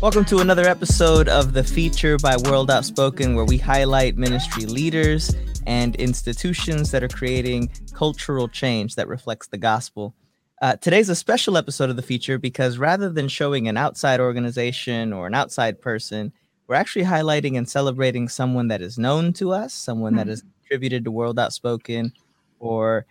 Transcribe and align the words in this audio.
Welcome 0.00 0.24
to 0.26 0.38
another 0.38 0.66
episode 0.66 1.28
of 1.28 1.52
the 1.52 1.62
feature 1.62 2.16
by 2.16 2.34
World 2.38 2.70
Outspoken, 2.70 3.34
where 3.34 3.44
we 3.44 3.58
highlight 3.58 4.16
ministry 4.16 4.64
leaders 4.64 5.36
and 5.66 5.94
institutions 5.96 6.90
that 6.92 7.02
are 7.02 7.08
creating 7.08 7.70
cultural 7.92 8.48
change 8.48 8.94
that 8.94 9.08
reflects 9.08 9.48
the 9.48 9.58
gospel. 9.58 10.14
Uh, 10.62 10.76
today's 10.76 11.10
a 11.10 11.14
special 11.14 11.58
episode 11.58 11.90
of 11.90 11.96
the 11.96 12.02
feature 12.02 12.38
because 12.38 12.78
rather 12.78 13.10
than 13.10 13.28
showing 13.28 13.68
an 13.68 13.76
outside 13.76 14.20
organization 14.20 15.12
or 15.12 15.26
an 15.26 15.34
outside 15.34 15.82
person, 15.82 16.32
we're 16.66 16.76
actually 16.76 17.04
highlighting 17.04 17.58
and 17.58 17.68
celebrating 17.68 18.26
someone 18.26 18.68
that 18.68 18.80
is 18.80 18.96
known 18.96 19.34
to 19.34 19.52
us, 19.52 19.74
someone 19.74 20.16
that 20.16 20.28
has 20.28 20.42
contributed 20.62 21.04
to 21.04 21.10
World 21.10 21.38
Outspoken 21.38 22.14
for 22.58 23.04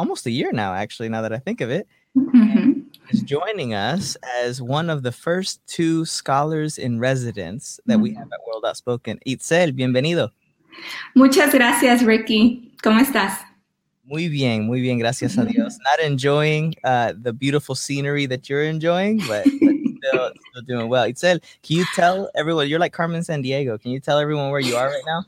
almost 0.00 0.26
a 0.26 0.32
year 0.32 0.50
now, 0.50 0.74
actually, 0.74 1.08
now 1.08 1.22
that 1.22 1.32
I 1.32 1.38
think 1.38 1.60
of 1.60 1.70
it. 1.70 1.86
Mm-hmm. 2.18 2.80
Is 3.12 3.20
joining 3.22 3.74
us 3.74 4.16
as 4.42 4.62
one 4.62 4.88
of 4.88 5.02
the 5.02 5.12
first 5.12 5.60
two 5.66 6.06
scholars 6.06 6.78
in 6.78 6.98
residence 6.98 7.78
that 7.84 8.00
we 8.00 8.14
have 8.14 8.28
at 8.32 8.40
World 8.46 8.64
Outspoken. 8.64 9.18
Itzel, 9.26 9.72
bienvenido. 9.76 10.30
Muchas 11.14 11.52
gracias, 11.52 12.02
Ricky. 12.04 12.74
¿Cómo 12.82 13.00
estás? 13.00 13.38
Muy 14.06 14.28
bien, 14.28 14.66
muy 14.66 14.80
bien, 14.80 14.98
gracias 14.98 15.36
a 15.36 15.44
Dios. 15.44 15.76
Not 15.84 16.00
enjoying 16.00 16.74
uh, 16.84 17.12
the 17.20 17.34
beautiful 17.34 17.74
scenery 17.74 18.24
that 18.26 18.48
you're 18.48 18.62
enjoying, 18.64 19.18
but, 19.28 19.44
but 19.44 19.74
still, 19.98 20.30
still 20.50 20.62
doing 20.66 20.88
well. 20.88 21.04
Itzel, 21.06 21.38
can 21.62 21.76
you 21.76 21.84
tell 21.94 22.30
everyone, 22.34 22.66
you're 22.68 22.80
like 22.80 22.94
Carmen 22.94 23.20
Sandiego, 23.20 23.78
can 23.78 23.90
you 23.90 24.00
tell 24.00 24.18
everyone 24.18 24.50
where 24.50 24.60
you 24.60 24.74
are 24.76 24.88
right 24.88 25.04
now? 25.06 25.22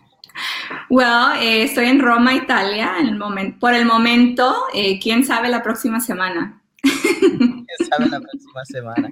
Well, 0.89 1.33
eh, 1.39 1.65
estoy 1.65 1.87
en 1.87 2.01
Roma, 2.01 2.35
Italia, 2.35 2.97
en 2.99 3.09
el 3.09 3.19
momen- 3.19 3.61
por 3.61 3.75
el 3.75 3.85
momento. 3.85 4.55
eh, 4.75 4.99
¿Quién 5.01 5.23
sabe 5.25 5.51
la 5.51 5.63
próxima 5.63 6.01
semana? 6.01 6.63
Yes, 7.81 7.89
la 7.91 8.21
próxima 8.21 8.65
semana. 8.73 9.11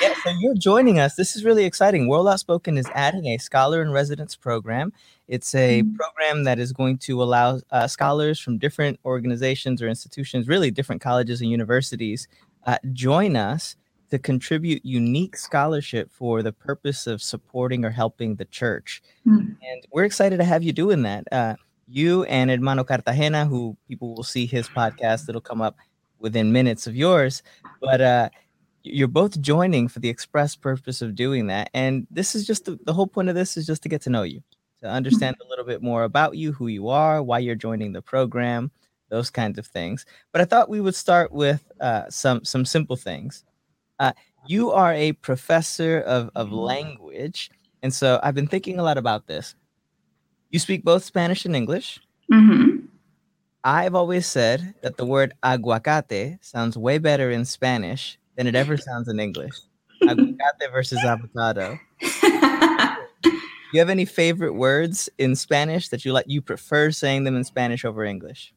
Yeah, 0.00 0.14
so 0.24 0.30
you're 0.40 0.54
joining 0.54 0.98
us. 0.98 1.14
This 1.16 1.36
is 1.36 1.44
really 1.44 1.64
exciting. 1.64 2.08
World 2.08 2.28
Outspoken 2.28 2.78
is 2.78 2.86
adding 2.94 3.26
a 3.26 3.38
scholar 3.38 3.82
in 3.82 3.90
residence 3.90 4.36
program. 4.36 4.92
It's 5.26 5.54
a 5.54 5.82
Mhm. 5.82 5.94
program 5.96 6.44
that 6.44 6.58
is 6.58 6.72
going 6.72 6.98
to 6.98 7.22
allow 7.22 7.60
uh, 7.70 7.86
scholars 7.86 8.38
from 8.40 8.58
different 8.58 8.98
organizations 9.04 9.82
or 9.82 9.88
institutions, 9.88 10.48
really 10.48 10.70
different 10.70 11.02
colleges 11.02 11.40
and 11.40 11.50
universities, 11.50 12.28
uh, 12.66 12.78
join 12.92 13.36
us 13.36 13.76
to 14.10 14.18
contribute 14.18 14.84
unique 14.84 15.36
scholarship 15.36 16.10
for 16.10 16.42
the 16.42 16.52
purpose 16.52 17.06
of 17.06 17.20
supporting 17.20 17.84
or 17.84 17.90
helping 17.90 18.36
the 18.36 18.46
church. 18.46 19.02
Mm. 19.26 19.56
And 19.60 19.86
we're 19.92 20.04
excited 20.04 20.38
to 20.38 20.44
have 20.44 20.62
you 20.62 20.72
doing 20.72 21.02
that. 21.02 21.24
Uh, 21.30 21.56
you 21.86 22.24
and 22.24 22.50
Hermano 22.50 22.84
Cartagena, 22.84 23.46
who 23.46 23.76
people 23.86 24.14
will 24.14 24.22
see 24.22 24.46
his 24.46 24.68
podcast, 24.68 25.28
it'll 25.28 25.40
come 25.40 25.60
up 25.60 25.76
within 26.18 26.52
minutes 26.52 26.86
of 26.86 26.96
yours. 26.96 27.42
But 27.80 28.00
uh, 28.00 28.28
you're 28.82 29.08
both 29.08 29.40
joining 29.40 29.88
for 29.88 30.00
the 30.00 30.08
express 30.08 30.56
purpose 30.56 31.02
of 31.02 31.14
doing 31.14 31.46
that. 31.48 31.70
And 31.74 32.06
this 32.10 32.34
is 32.34 32.46
just 32.46 32.64
the, 32.64 32.78
the 32.84 32.92
whole 32.92 33.06
point 33.06 33.28
of 33.28 33.34
this 33.34 33.56
is 33.56 33.66
just 33.66 33.82
to 33.82 33.88
get 33.88 34.02
to 34.02 34.10
know 34.10 34.22
you, 34.22 34.42
to 34.80 34.88
understand 34.88 35.36
a 35.40 35.48
little 35.48 35.64
bit 35.64 35.82
more 35.82 36.04
about 36.04 36.36
you, 36.36 36.52
who 36.52 36.68
you 36.68 36.88
are, 36.88 37.22
why 37.22 37.38
you're 37.38 37.54
joining 37.54 37.92
the 37.92 38.02
program, 38.02 38.70
those 39.08 39.30
kinds 39.30 39.58
of 39.58 39.66
things. 39.66 40.06
But 40.32 40.40
I 40.40 40.44
thought 40.44 40.68
we 40.68 40.80
would 40.80 40.94
start 40.94 41.32
with 41.32 41.70
uh, 41.80 42.08
some 42.10 42.44
some 42.44 42.64
simple 42.64 42.96
things. 42.96 43.44
Uh, 43.98 44.12
you 44.46 44.70
are 44.70 44.92
a 44.92 45.12
professor 45.12 46.00
of, 46.00 46.30
of 46.34 46.52
language. 46.52 47.50
And 47.82 47.92
so 47.92 48.20
I've 48.22 48.34
been 48.34 48.46
thinking 48.46 48.78
a 48.78 48.82
lot 48.82 48.98
about 48.98 49.26
this. 49.26 49.54
You 50.50 50.58
speak 50.58 50.84
both 50.84 51.04
Spanish 51.04 51.44
and 51.44 51.54
English. 51.54 52.00
Ujú. 52.32 52.77
I've 53.68 53.94
always 53.94 54.26
said 54.26 54.72
that 54.80 54.96
the 54.96 55.04
word 55.04 55.34
aguacate 55.42 56.42
sounds 56.42 56.78
way 56.78 56.96
better 56.96 57.30
in 57.30 57.44
Spanish 57.44 58.18
than 58.34 58.46
it 58.46 58.54
ever 58.54 58.78
sounds 58.78 59.08
in 59.08 59.20
English. 59.20 59.52
Aguacate 60.04 60.72
versus 60.72 61.04
avocado. 61.04 61.78
Do 62.00 63.30
you 63.74 63.80
have 63.80 63.90
any 63.90 64.06
favorite 64.06 64.54
words 64.54 65.10
in 65.18 65.36
Spanish 65.36 65.90
that 65.90 66.06
you 66.06 66.14
like 66.14 66.24
you 66.26 66.40
prefer 66.40 66.90
saying 66.90 67.24
them 67.24 67.36
in 67.36 67.44
Spanish 67.44 67.84
over 67.84 68.06
English? 68.06 68.54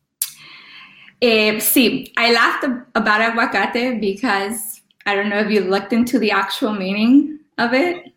Eh, 1.21 1.59
sí, 1.59 2.09
I 2.15 2.31
laughed 2.31 2.63
about 2.95 3.19
aguacate 3.19 3.99
because 3.99 4.79
I 5.05 5.13
don't 5.13 5.27
know 5.27 5.39
if 5.39 5.51
you 5.51 5.59
looked 5.59 5.91
into 5.91 6.19
the 6.19 6.31
actual 6.31 6.71
meaning 6.71 7.37
of 7.57 7.73
it. 7.73 8.13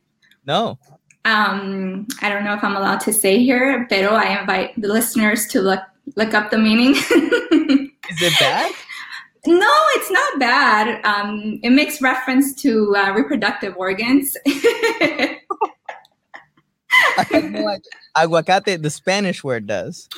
No. 0.46 0.78
Um, 1.24 2.06
I 2.22 2.28
don't 2.28 2.44
know 2.44 2.54
if 2.54 2.62
I'm 2.62 2.76
allowed 2.76 3.00
to 3.00 3.12
say 3.12 3.42
here, 3.42 3.84
pero 3.90 4.14
I 4.14 4.38
invite 4.38 4.80
the 4.80 4.86
listeners 4.86 5.48
to 5.48 5.60
look 5.60 5.80
look 6.16 6.34
up 6.34 6.50
the 6.50 6.58
meaning. 6.58 6.94
Is 8.10 8.22
it 8.22 8.38
bad? 8.38 8.72
no, 9.46 9.74
it's 9.96 10.10
not 10.10 10.38
bad. 10.40 11.04
Um, 11.04 11.60
it 11.62 11.70
makes 11.70 12.00
reference 12.00 12.54
to 12.62 12.94
uh, 12.96 13.12
reproductive 13.12 13.76
organs. 13.76 14.36
No. 17.32 17.78
Aguacate, 18.16 18.80
the 18.80 18.90
Spanish 18.90 19.42
word 19.42 19.66
does. 19.66 20.08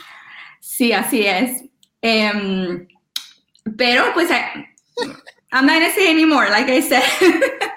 Sí, 0.61 0.93
así 0.93 1.27
es. 1.27 1.63
Em, 2.03 2.87
pero 3.77 4.13
pues 4.13 4.31
I, 4.31 4.67
I'm 5.53 5.67
not 5.67 5.81
gonna 5.81 5.93
say 5.93 6.11
anymore, 6.11 6.49
like 6.51 6.69
I 6.69 6.81
said. 6.81 7.03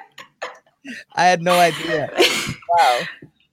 I 1.16 1.26
had 1.26 1.42
no 1.42 1.54
idea. 1.54 2.12
Wow. 2.78 3.00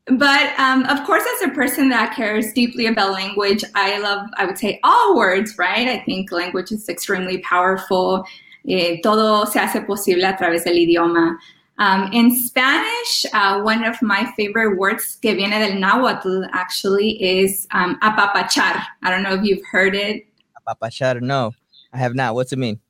But 0.07 0.59
um, 0.59 0.85
of 0.85 1.05
course, 1.05 1.25
as 1.37 1.49
a 1.49 1.53
person 1.53 1.89
that 1.89 2.15
cares 2.15 2.53
deeply 2.53 2.87
about 2.87 3.13
language, 3.13 3.65
I 3.75 3.99
love, 3.99 4.29
I 4.37 4.47
would 4.47 4.57
say, 4.57 4.79
all 4.85 5.17
words, 5.17 5.59
right? 5.59 5.89
I 5.89 5.99
think 6.05 6.31
language 6.31 6.71
is 6.71 6.89
extremely 6.89 7.39
powerful. 7.39 8.25
Eh, 8.69 9.01
todo 9.03 9.45
se 9.47 9.59
hace 9.59 9.85
posible 9.85 10.25
a 10.25 10.37
través 10.37 10.65
del 10.65 10.75
idioma. 10.75 11.37
Um, 11.79 12.11
in 12.13 12.35
Spanish, 12.35 13.27
uh, 13.33 13.61
one 13.61 13.85
of 13.85 14.01
my 14.01 14.33
favorite 14.37 14.79
words 14.79 15.19
que 15.21 15.35
viene 15.35 15.59
del 15.59 15.77
náhuatl 15.79 16.49
actually 16.53 17.23
is 17.23 17.67
um, 17.73 17.99
apapachar. 18.01 18.83
I 19.03 19.11
don't 19.11 19.23
know 19.23 19.35
if 19.35 19.43
you've 19.43 19.65
heard 19.71 19.95
it. 19.95 20.27
Apapachar, 20.57 21.21
no. 21.21 21.53
I 21.93 21.99
have 21.99 22.15
not. 22.15 22.35
What's 22.35 22.53
it 22.53 22.59
mean? 22.59 22.81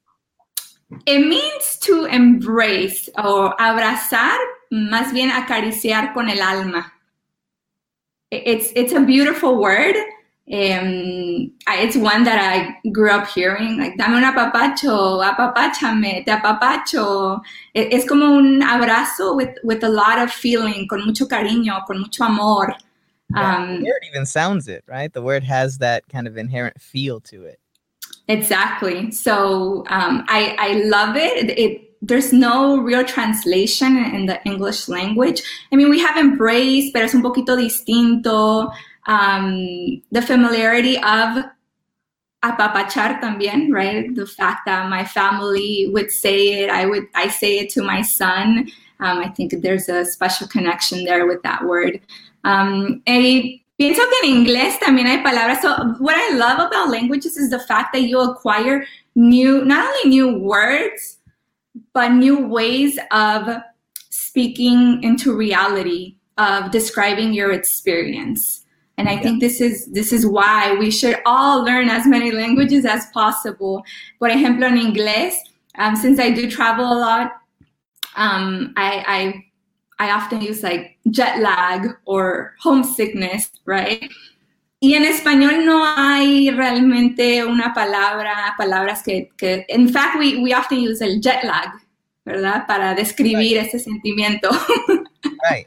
It 1.07 1.27
means 1.27 1.79
to 1.81 2.05
embrace 2.05 3.09
or 3.19 3.57
abrazar, 3.57 4.39
más 4.73 5.13
bien 5.13 5.31
acariciar 5.31 6.15
con 6.15 6.29
el 6.29 6.41
alma. 6.41 6.93
It's 8.45 8.73
it's 8.75 8.93
a 8.93 9.01
beautiful 9.01 9.61
word. 9.61 9.97
Um, 10.49 11.51
I- 11.67 11.79
it's 11.83 11.97
one 11.97 12.23
that 12.23 12.39
I 12.41 12.89
grew 12.91 13.11
up 13.11 13.27
hearing, 13.29 13.79
like 13.79 13.97
dame 13.99 14.15
un 14.15 14.23
apapacho, 14.23 15.21
apapáchame, 15.25 16.25
te 16.25 16.31
apapacho. 16.31 17.41
It- 17.75 17.93
it's 17.93 18.09
como 18.09 18.37
un 18.39 18.61
abrazo 18.63 19.35
with 19.37 19.57
with 19.65 19.83
a 19.83 19.89
lot 19.89 20.19
of 20.19 20.31
feeling, 20.33 20.87
con 20.89 21.05
mucho 21.05 21.27
cariño, 21.27 21.85
con 21.87 21.99
mucho 22.01 22.25
amor. 22.25 22.75
Yeah, 23.35 23.57
Um, 23.57 23.81
the 23.81 23.87
word 23.87 24.05
even 24.09 24.25
sounds 24.25 24.69
it, 24.69 24.85
right? 24.87 25.13
The 25.13 25.21
word 25.23 25.43
has 25.43 25.79
that 25.79 26.05
kind 26.09 26.29
of 26.29 26.37
inherent 26.37 26.81
feel 26.81 27.21
to 27.23 27.45
it. 27.45 27.59
Exactly. 28.29 29.11
So 29.11 29.85
um, 29.89 30.25
I 30.29 30.55
I 30.59 30.73
love 30.85 31.17
it. 31.17 31.51
it. 31.59 31.86
There's 32.03 32.33
no 32.33 32.79
real 32.79 33.05
translation 33.05 33.97
in 33.97 34.27
the 34.27 34.43
English 34.45 34.89
language. 34.89 35.43
I 35.73 35.77
mean, 35.77 35.91
we 35.91 36.01
have 36.01 36.17
embrace, 36.17 36.91
pero 36.93 37.07
es 37.07 37.15
un 37.15 37.23
poquito 37.23 37.57
distinto. 37.57 38.71
Um, 39.07 40.03
the 40.11 40.21
familiarity 40.23 40.97
of 40.97 41.45
apapachar 42.43 43.21
también, 43.21 43.73
right? 43.73 44.15
The 44.15 44.27
fact 44.27 44.67
that 44.67 44.89
my 44.89 45.05
family 45.05 45.89
would 45.93 46.11
say 46.11 46.63
it, 46.63 46.71
I 46.71 46.87
would 46.87 47.07
I 47.15 47.29
say 47.29 47.59
it 47.59 47.71
to 47.71 47.83
my 47.83 48.03
son. 48.03 48.69
Um, 49.01 49.19
I 49.19 49.29
think 49.29 49.55
there's 49.63 49.89
a 49.89 50.05
special 50.05 50.47
connection 50.47 51.05
there 51.05 51.27
with 51.27 51.43
that 51.43 51.65
word. 51.65 52.01
Um, 52.45 53.03
y 53.07 53.63
pienso 53.79 54.01
que 54.09 54.19
en 54.23 54.47
inglés 54.47 54.79
también 54.79 55.07
hay 55.07 55.23
palabras. 55.23 55.61
So 55.61 55.75
what 55.99 56.17
I 56.17 56.35
love 56.37 56.59
about 56.61 56.91
languages 56.91 57.37
is 57.37 57.51
the 57.51 57.59
fact 57.59 57.93
that 57.93 58.03
you 58.03 58.21
acquire 58.21 58.87
new, 59.15 59.65
not 59.65 59.87
only 59.87 60.11
new 60.11 60.39
words, 60.39 61.16
but 61.97 62.13
new 62.13 62.47
ways 62.47 62.99
of 63.11 63.49
speaking 64.11 65.03
into 65.03 65.35
reality, 65.35 66.17
of 66.37 66.71
describing 66.71 67.33
your 67.33 67.53
experience. 67.53 68.67
And 68.99 69.09
I 69.09 69.17
think 69.17 69.41
this 69.41 69.63
is 69.63 69.87
this 69.87 70.13
is 70.13 70.27
why 70.27 70.75
we 70.75 70.91
should 70.91 71.17
all 71.25 71.65
learn 71.65 71.89
as 71.89 72.07
many 72.07 72.33
languages 72.33 72.85
as 72.85 73.07
possible. 73.15 73.83
Por 74.21 74.29
ejemplo, 74.29 74.67
en 74.67 74.77
inglés, 74.77 75.33
um, 75.79 75.97
since 75.97 76.21
I 76.21 76.33
do 76.33 76.51
travel 76.51 76.85
a 76.85 76.99
lot, 77.07 77.33
um, 78.15 78.75
I, 78.77 78.91
I 79.99 80.07
I 80.07 80.11
often 80.13 80.43
use 80.43 80.63
like 80.63 80.99
jet 81.11 81.41
lag 81.41 81.97
or 82.05 82.55
homesickness, 82.61 83.51
right? 83.65 84.11
Y 84.83 84.93
en 84.93 85.05
español 85.05 85.65
no 85.65 85.83
hay 85.97 86.51
realmente 86.51 87.43
una 87.43 87.73
palabra, 87.73 88.55
palabras 88.59 89.03
que, 89.03 89.31
que 89.39 89.65
in 89.71 89.89
fact, 89.89 90.19
we, 90.19 90.37
we 90.43 90.53
often 90.53 90.79
use 90.79 91.01
el 91.01 91.21
jet 91.21 91.43
lag, 91.43 91.73
¿verdad? 92.27 92.67
Para 92.67 92.95
describir 92.95 93.57
ese 93.59 93.83
sentimiento. 93.83 94.51
Right. 95.51 95.67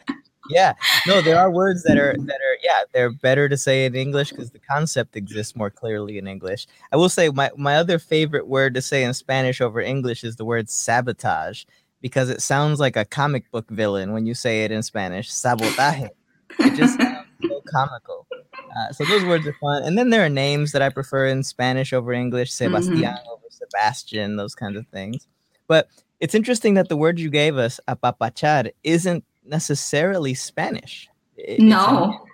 Yeah. 0.50 0.74
No, 1.06 1.22
there 1.22 1.38
are 1.38 1.52
words 1.52 1.84
that 1.84 1.98
are 1.98 2.16
that 2.18 2.42
are 2.42 2.58
yeah, 2.64 2.84
they're 2.92 3.12
better 3.12 3.48
to 3.48 3.56
say 3.56 3.86
in 3.86 3.96
English 3.96 4.32
because 4.32 4.52
the 4.52 4.60
concept 4.60 5.16
exists 5.16 5.56
more 5.56 5.70
clearly 5.70 6.18
in 6.18 6.28
English. 6.28 6.66
I 6.92 6.98
will 6.98 7.10
say 7.10 7.30
my 7.30 7.52
my 7.56 7.76
other 7.76 8.00
favorite 8.00 8.48
word 8.48 8.74
to 8.74 8.82
say 8.82 9.04
in 9.04 9.14
Spanish 9.14 9.62
over 9.62 9.80
English 9.80 10.24
is 10.24 10.38
the 10.38 10.46
word 10.46 10.70
sabotage. 10.70 11.66
because 12.02 12.30
it 12.30 12.42
sounds 12.42 12.80
like 12.80 12.96
a 12.96 13.06
comic 13.06 13.50
book 13.52 13.70
villain 13.70 14.14
when 14.14 14.26
you 14.26 14.34
say 14.34 14.64
it 14.64 14.72
in 14.72 14.84
Spanish. 14.84 15.32
Sabotaje. 15.32 16.10
It 16.60 16.76
just 16.76 16.98
sounds 16.98 17.28
so 17.42 17.62
comical. 17.72 18.28
Uh, 18.54 18.92
so 18.92 19.06
those 19.06 19.24
words 19.26 19.46
are 19.48 19.56
fun. 19.62 19.84
And 19.84 19.98
then 19.98 20.10
there 20.10 20.24
are 20.24 20.30
names 20.30 20.72
that 20.72 20.82
I 20.82 20.90
prefer 20.90 21.28
in 21.28 21.44
Spanish 21.44 21.94
over 21.94 22.14
English, 22.14 22.52
Sebastian 22.52 22.96
mm-hmm. 22.96 23.30
over 23.30 23.44
Sebastian, 23.50 24.36
those 24.36 24.56
kinds 24.56 24.78
of 24.78 24.88
things. 24.88 25.28
But 25.68 25.88
it's 26.20 26.36
interesting 26.36 26.74
that 26.76 26.90
the 26.90 26.98
word 26.98 27.20
you 27.20 27.30
gave 27.30 27.58
us, 27.58 27.80
apapachar, 27.88 28.72
isn't 28.84 29.24
necessarily 29.46 30.34
Spanish. 30.34 31.10
No. 31.60 32.26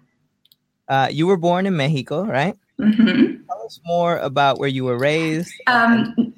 Uh, 0.88 1.08
you 1.12 1.28
were 1.28 1.38
born 1.38 1.66
in 1.66 1.76
Mexico, 1.76 2.24
right? 2.24 2.56
Mm-hmm. 2.80 3.44
Tell 3.48 3.66
us 3.66 3.80
more 3.86 4.18
about 4.18 4.60
where 4.60 4.70
you 4.70 4.84
were 4.84 4.98
raised. 4.98 5.54
Um, 5.68 6.34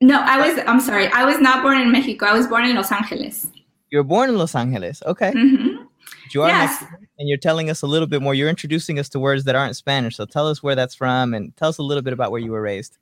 no, 0.00 0.20
I 0.20 0.46
was, 0.48 0.62
I'm 0.66 0.80
sorry, 0.80 1.08
I 1.08 1.24
was 1.24 1.40
not 1.40 1.62
born 1.62 1.80
in 1.80 1.90
Mexico. 1.90 2.26
I 2.26 2.34
was 2.34 2.46
born 2.46 2.64
in 2.64 2.76
Los 2.76 2.92
Angeles. 2.92 3.48
You 3.90 3.98
were 3.98 4.04
born 4.04 4.28
in 4.28 4.36
Los 4.36 4.54
Angeles. 4.54 5.02
Okay. 5.06 5.32
Mm-hmm. 5.32 5.84
You 6.32 6.42
are 6.42 6.48
yes. 6.48 6.80
Mexican, 6.80 7.08
and 7.18 7.28
you're 7.28 7.38
telling 7.38 7.70
us 7.70 7.82
a 7.82 7.86
little 7.86 8.06
bit 8.06 8.20
more. 8.20 8.34
You're 8.34 8.48
introducing 8.48 8.98
us 8.98 9.08
to 9.10 9.18
words 9.18 9.44
that 9.44 9.54
aren't 9.54 9.76
Spanish. 9.76 10.16
So 10.16 10.26
tell 10.26 10.48
us 10.48 10.62
where 10.62 10.74
that's 10.74 10.94
from 10.94 11.34
and 11.34 11.56
tell 11.56 11.68
us 11.68 11.78
a 11.78 11.82
little 11.82 12.02
bit 12.02 12.12
about 12.12 12.30
where 12.30 12.40
you 12.40 12.52
were 12.52 12.60
raised. 12.60 12.98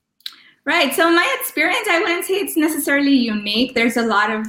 Right. 0.66 0.94
So 0.94 1.10
my 1.10 1.36
experience, 1.40 1.86
I 1.90 2.00
wouldn't 2.00 2.24
say 2.24 2.34
it's 2.34 2.56
necessarily 2.56 3.12
unique. 3.12 3.74
There's 3.74 3.98
a 3.98 4.02
lot 4.02 4.30
of 4.30 4.46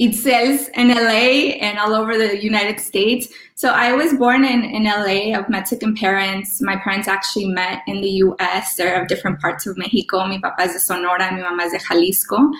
Itzels 0.00 0.68
in 0.74 0.88
LA 0.88 1.58
and 1.60 1.78
all 1.78 1.92
over 1.92 2.16
the 2.16 2.42
United 2.42 2.80
States. 2.80 3.28
So 3.54 3.70
I 3.70 3.92
was 3.92 4.14
born 4.14 4.44
in, 4.44 4.62
in 4.64 4.84
LA 4.84 5.36
of 5.36 5.48
Mexican 5.48 5.94
parents. 5.94 6.62
My 6.62 6.76
parents 6.76 7.08
actually 7.08 7.48
met 7.48 7.82
in 7.86 8.00
the 8.00 8.08
US. 8.08 8.76
They're 8.76 9.02
of 9.02 9.08
different 9.08 9.40
parts 9.40 9.66
of 9.66 9.76
Mexico. 9.76 10.26
Mi 10.26 10.38
papá 10.38 10.60
es 10.60 10.72
de 10.72 10.80
Sonora, 10.80 11.32
mi 11.32 11.42
mamá 11.42 11.64
es 11.64 11.72
de 11.72 11.80
Jalisco. 11.80 12.50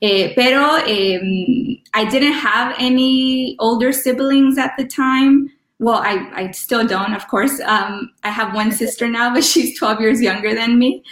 Eh, 0.00 0.32
pero 0.34 0.78
I 0.86 2.04
didn't 2.10 2.32
have 2.32 2.74
any 2.78 3.56
older 3.58 3.92
siblings 3.92 4.56
at 4.56 4.72
the 4.78 4.86
time. 4.86 5.50
Well, 5.80 5.98
I, 5.98 6.28
I 6.34 6.50
still 6.52 6.86
don't, 6.86 7.14
of 7.14 7.28
course. 7.28 7.60
Um, 7.60 8.12
I 8.24 8.30
have 8.30 8.54
one 8.54 8.72
sister 8.72 9.08
now, 9.08 9.32
but 9.32 9.44
she's 9.44 9.78
12 9.78 10.00
years 10.00 10.22
younger 10.22 10.54
than 10.54 10.78
me. 10.78 11.04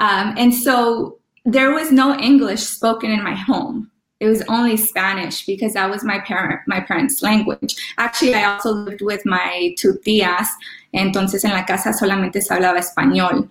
Um, 0.00 0.34
and 0.36 0.52
so 0.52 1.18
there 1.44 1.72
was 1.72 1.92
no 1.92 2.18
English 2.18 2.62
spoken 2.62 3.10
in 3.10 3.22
my 3.22 3.34
home. 3.34 3.90
It 4.18 4.28
was 4.28 4.42
only 4.48 4.76
Spanish 4.76 5.46
because 5.46 5.74
that 5.74 5.88
was 5.88 6.04
my 6.04 6.18
parent 6.20 6.60
my 6.66 6.80
parents' 6.80 7.22
language. 7.22 7.74
Actually, 7.96 8.34
I 8.34 8.44
also 8.44 8.72
lived 8.72 9.00
with 9.00 9.24
my 9.24 9.74
two 9.78 9.94
tías, 10.04 10.46
entonces 10.94 11.44
en 11.44 11.52
la 11.52 11.64
casa 11.64 11.90
solamente 11.92 12.42
se 12.42 12.54
hablaba 12.54 12.78
español. 12.78 13.48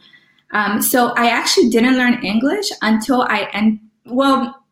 Um, 0.52 0.82
so 0.82 1.14
I 1.16 1.30
actually 1.30 1.70
didn't 1.70 1.98
learn 1.98 2.24
English 2.24 2.70
until 2.82 3.24
I 3.24 3.50
and 3.54 3.80
well, 4.06 4.64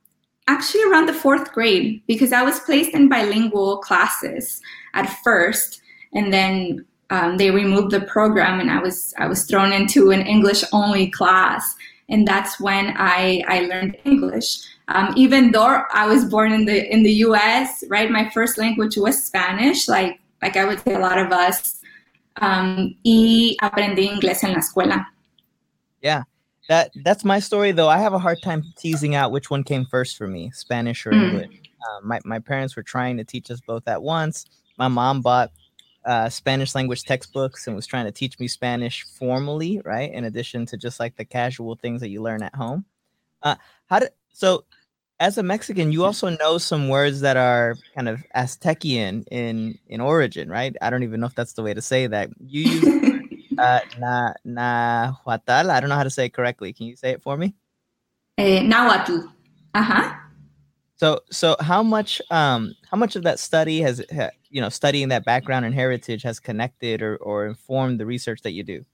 actually 0.48 0.84
around 0.84 1.08
the 1.08 1.14
fourth 1.14 1.52
grade 1.52 2.02
because 2.08 2.32
I 2.32 2.44
was 2.44 2.60
placed 2.60 2.94
in 2.94 3.10
bilingual 3.10 3.78
classes 3.78 4.62
at 4.94 5.08
first, 5.24 5.82
and 6.14 6.32
then 6.32 6.86
um, 7.09 7.38
they 7.38 7.51
removed 7.51 7.92
the 7.92 8.01
program, 8.01 8.59
and 8.59 8.69
I 8.69 8.80
was 8.80 9.13
I 9.18 9.27
was 9.27 9.45
thrown 9.45 9.71
into 9.71 10.12
an 10.12 10.21
English 10.21 10.63
only 10.74 11.09
class, 11.09 11.75
and 12.09 12.27
that's 12.27 12.59
when 12.59 12.94
I 12.98 13.44
I 13.48 13.62
learned 13.62 13.98
English. 14.04 14.59
Um, 14.89 15.13
even 15.18 15.51
though 15.51 15.83
I 15.94 16.07
was 16.07 16.25
born 16.25 16.51
in 16.51 16.65
the 16.65 16.92
in 16.92 17.04
the 17.04 17.13
U.S., 17.27 17.83
right, 17.89 18.09
my 18.09 18.30
first 18.30 18.57
language 18.57 18.98
was 18.98 19.24
Spanish, 19.24 19.88
like 19.88 20.19
like 20.42 20.57
I 20.57 20.65
would 20.65 20.81
say 20.83 20.95
a 20.95 21.00
lot 21.00 21.18
of 21.18 21.31
us. 21.31 21.81
Um, 22.39 22.95
y 23.04 23.56
aprendí 23.62 24.07
inglés 24.07 24.44
en 24.44 24.54
la 24.54 24.59
escuela. 24.59 25.06
Yeah, 26.01 26.24
that 26.69 26.92
that's 27.04 27.24
my 27.24 27.39
story 27.39 27.71
though. 27.71 27.89
I 27.89 27.98
have 27.98 28.13
a 28.13 28.19
hard 28.19 28.42
time 28.44 28.63
teasing 28.77 29.15
out 29.15 29.31
which 29.31 29.50
one 29.50 29.63
came 29.63 29.86
first 29.86 30.18
for 30.18 30.27
me, 30.27 30.51
Spanish 30.54 31.06
or 31.06 31.12
mm. 31.12 31.24
English. 31.24 31.62
Uh, 31.81 32.01
my 32.04 32.19
my 32.25 32.39
parents 32.39 32.75
were 32.75 32.83
trying 32.83 33.18
to 33.18 33.24
teach 33.24 33.50
us 33.50 33.62
both 33.65 33.88
at 33.88 34.01
once. 34.01 34.45
My 34.77 34.88
mom 34.88 35.21
bought 35.21 35.51
uh, 36.07 36.30
Spanish 36.30 36.74
language 36.74 37.04
textbooks 37.04 37.68
and 37.68 37.75
was 37.75 37.86
trying 37.86 38.06
to 38.06 38.12
teach 38.12 38.39
me 38.39 38.48
Spanish 38.48 39.04
formally, 39.04 39.81
right? 39.83 40.12
In 40.12 40.24
addition 40.24 40.65
to 40.68 40.77
just 40.77 41.00
like 41.00 41.18
the 41.18 41.25
casual 41.25 41.75
things 41.75 42.00
that 42.01 42.09
you 42.09 42.21
learn 42.21 42.42
at 42.42 42.56
home. 42.56 42.86
Uh, 43.44 43.56
how 43.88 44.00
did 44.00 44.09
so? 44.31 44.63
As 45.19 45.39
a 45.39 45.44
Mexican, 45.44 45.92
you 45.92 46.06
also 46.06 46.30
know 46.30 46.59
some 46.59 46.89
words 46.89 47.21
that 47.21 47.38
are 47.38 47.75
kind 47.95 48.07
of 48.07 48.24
Aztecian 48.36 49.25
in 49.31 49.77
in 49.88 50.00
origin, 50.00 50.50
right? 50.50 50.75
I 50.81 50.89
don't 50.89 51.04
even 51.04 51.19
know 51.19 51.27
if 51.27 51.36
that's 51.36 51.54
the 51.54 51.63
way 51.63 51.74
to 51.74 51.81
say 51.81 52.07
that. 52.07 52.30
You 52.39 52.62
use 52.62 53.39
uh, 53.57 53.80
na 54.00 54.33
Nahuatl. 54.45 55.71
I 55.71 55.80
don't 55.80 55.89
know 55.89 55.95
how 55.95 56.04
to 56.04 56.09
say 56.09 56.25
it 56.25 56.33
correctly. 56.33 56.71
Can 56.71 56.86
you 56.86 56.95
say 56.95 57.12
it 57.12 57.21
for 57.21 57.36
me? 57.36 57.54
Uh, 58.38 58.62
Nahuatl. 58.62 59.27
Uh 59.74 59.81
huh. 59.81 60.13
So, 60.98 61.21
so 61.30 61.56
how 61.59 61.83
much, 61.83 62.21
um, 62.31 62.75
how 62.89 62.98
much 62.98 63.15
of 63.15 63.24
that 63.24 63.38
study 63.39 63.81
has, 63.81 64.04
you 64.50 64.62
know, 64.62 64.70
studying 64.70 65.10
that 65.10 65.26
background 65.26 65.66
and 65.66 65.74
heritage 65.74 66.24
has 66.24 66.40
connected 66.40 67.02
or, 67.02 67.18
or 67.18 67.46
informed 67.46 68.00
the 68.00 68.06
research 68.06 68.42
that 68.42 68.52
you 68.52 68.64
do? 68.64 68.86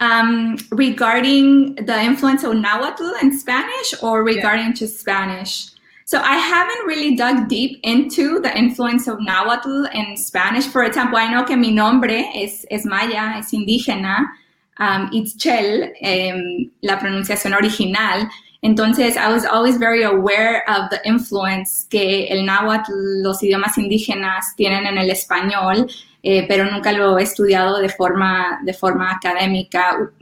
Um, 0.00 0.56
regarding 0.70 1.74
the 1.74 2.00
influence 2.00 2.42
of 2.42 2.56
Nahuatl 2.56 3.12
and 3.20 3.38
Spanish, 3.38 3.94
or 4.02 4.24
regarding 4.24 4.68
yeah. 4.68 4.72
just 4.72 5.00
Spanish? 5.00 5.70
So 6.06 6.18
I 6.18 6.38
haven't 6.38 6.86
really 6.86 7.14
dug 7.14 7.48
deep 7.48 7.78
into 7.84 8.40
the 8.40 8.56
influence 8.56 9.06
of 9.06 9.20
Nahuatl 9.20 9.84
in 9.94 10.16
Spanish. 10.16 10.66
For 10.66 10.82
example, 10.84 11.18
I 11.18 11.30
know 11.30 11.44
que 11.44 11.56
mi 11.56 11.70
nombre 11.70 12.24
es, 12.34 12.64
es 12.70 12.84
Maya, 12.84 13.38
es 13.38 13.52
indígena, 13.52 14.26
um, 14.78 15.10
it's 15.12 15.36
Chel, 15.36 15.84
um, 15.84 16.70
la 16.82 16.98
pronunciación 16.98 17.54
original. 17.54 18.28
Entonces, 18.62 19.16
I 19.16 19.32
was 19.32 19.44
always 19.46 19.78
very 19.78 20.02
aware 20.02 20.68
of 20.68 20.90
the 20.90 21.00
influence 21.06 21.86
que 21.88 22.26
el 22.28 22.44
náhuatl, 22.44 22.92
los 23.22 23.42
idiomas 23.42 23.78
indígenas 23.78 24.54
tienen 24.56 24.86
en 24.86 24.98
el 24.98 25.08
español, 25.10 25.90
eh, 26.22 26.46
pero 26.46 26.70
nunca 26.70 26.92
lo 26.92 27.18
he 27.18 27.22
estudiado 27.22 27.80
de 27.80 27.88
forma, 27.88 28.60
de 28.66 28.74
forma 28.74 29.10
académica, 29.10 30.12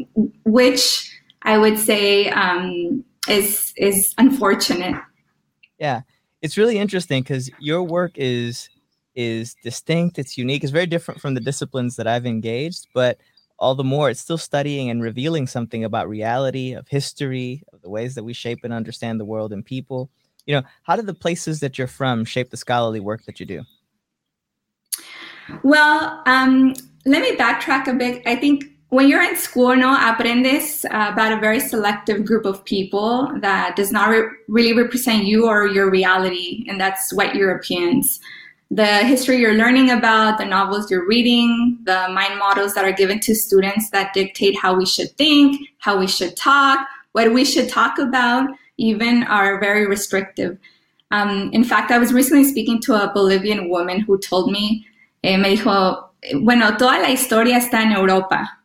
which 0.45 1.11
I 1.43 1.59
would 1.59 1.79
say 1.79 2.31
um, 2.31 3.05
is, 3.29 3.73
is 3.77 4.15
unfortunate. 4.19 4.95
Yeah, 5.81 6.03
it's 6.41 6.57
really 6.57 6.79
interesting 6.79 7.23
because 7.23 7.51
your 7.59 7.83
work 7.83 8.13
is 8.17 8.69
is 9.19 9.57
distinct. 9.65 10.17
It's 10.17 10.39
unique. 10.39 10.63
It's 10.63 10.71
very 10.71 10.87
different 10.87 11.21
from 11.21 11.35
the 11.35 11.41
disciplines 11.41 11.97
that 11.97 12.07
I've 12.07 12.25
engaged, 12.25 12.87
but 12.95 13.19
all 13.59 13.75
the 13.75 13.85
more 13.85 14.11
it's 14.11 14.21
still 14.21 14.39
studying 14.39 14.89
and 14.91 15.03
revealing 15.03 15.47
something 15.47 15.85
about 15.85 16.09
reality, 16.09 16.73
of 16.73 16.89
history, 16.89 17.63
of 17.73 17.83
the 17.83 17.91
ways 17.91 18.15
that 18.15 18.25
we 18.25 18.33
shape 18.33 18.61
and 18.63 18.73
understand 18.73 19.19
the 19.19 19.25
world 19.25 19.53
and 19.53 19.65
people. 19.65 20.11
You 20.47 20.57
know, 20.57 20.63
how 20.85 20.97
do 20.97 21.03
the 21.03 21.15
places 21.15 21.61
that 21.61 21.77
you're 21.77 21.87
from 21.87 22.25
shape 22.25 22.51
the 22.51 22.57
scholarly 22.57 23.01
work 23.01 23.25
that 23.25 23.41
you 23.41 23.47
do? 23.47 23.63
Well, 25.63 26.23
um, 26.27 26.75
let 27.05 27.23
me 27.23 27.37
backtrack 27.37 27.87
a 27.87 27.95
bit. 27.95 28.23
I 28.27 28.37
think 28.37 28.65
when 28.91 29.09
you're 29.09 29.23
in 29.23 29.37
school, 29.37 29.75
no, 29.77 29.95
aprendes 29.95 30.85
about 30.87 31.33
a 31.33 31.41
very 31.41 31.61
selective 31.61 32.25
group 32.25 32.47
of 32.47 32.65
people 32.65 33.31
that 33.41 33.77
does 33.77 33.93
not 33.93 34.09
re- 34.09 34.29
really 34.47 34.73
represent 34.73 35.25
you 35.25 35.47
or 35.47 35.67
your 35.67 35.91
reality, 35.91 36.65
and 36.69 36.81
that's 36.81 37.13
white 37.13 37.35
Europeans. 37.35 38.21
The 38.71 38.99
history 39.05 39.39
you're 39.39 39.55
learning 39.55 39.91
about, 39.91 40.39
the 40.39 40.45
novels 40.45 40.91
you're 40.91 41.07
reading, 41.07 41.79
the 41.85 42.09
mind 42.11 42.39
models 42.39 42.75
that 42.75 42.85
are 42.85 42.93
given 42.93 43.19
to 43.21 43.35
students 43.35 43.91
that 43.91 44.13
dictate 44.13 44.59
how 44.59 44.77
we 44.77 44.85
should 44.85 45.11
think, 45.13 45.69
how 45.79 45.99
we 45.99 46.07
should 46.07 46.37
talk, 46.37 46.87
what 47.13 47.33
we 47.33 47.45
should 47.45 47.69
talk 47.69 47.99
about, 47.99 48.51
even 48.77 49.25
are 49.25 49.59
very 49.59 49.87
restrictive. 49.87 50.59
Um, 51.11 51.51
in 51.55 51.65
fact, 51.65 51.91
I 51.91 51.99
was 51.99 52.13
recently 52.13 52.45
speaking 52.45 52.81
to 52.83 53.03
a 53.03 53.11
Bolivian 53.13 53.71
woman 53.71 54.01
who 54.01 54.19
told 54.19 54.53
me, 54.53 54.87
eh, 55.25 55.39
me 55.39 55.57
dijo, 55.57 56.11
bueno, 56.43 56.77
toda 56.77 57.01
la 57.01 57.09
historia 57.09 57.57
está 57.57 57.81
en 57.81 57.93
Europa 57.93 58.59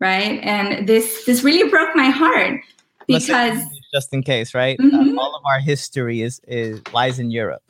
right? 0.00 0.40
And 0.42 0.86
this 0.86 1.24
this 1.24 1.42
really 1.42 1.68
broke 1.70 1.94
my 1.94 2.10
heart 2.10 2.60
because 3.06 3.58
just 3.92 4.12
in 4.12 4.22
case, 4.22 4.54
right? 4.54 4.78
Mm-hmm. 4.78 5.18
Uh, 5.18 5.22
all 5.22 5.34
of 5.34 5.42
our 5.46 5.60
history 5.60 6.22
is 6.22 6.40
is 6.46 6.80
lies 6.92 7.18
in 7.18 7.30
Europe. 7.30 7.62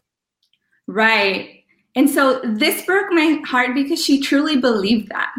Right. 0.87 1.64
And 1.97 2.11
so 2.11 2.41
this 2.45 2.85
broke 2.85 3.13
my 3.13 3.41
heart 3.47 3.75
because 3.75 4.05
she 4.05 4.21
truly 4.21 4.57
believed 4.57 5.09
that. 5.11 5.33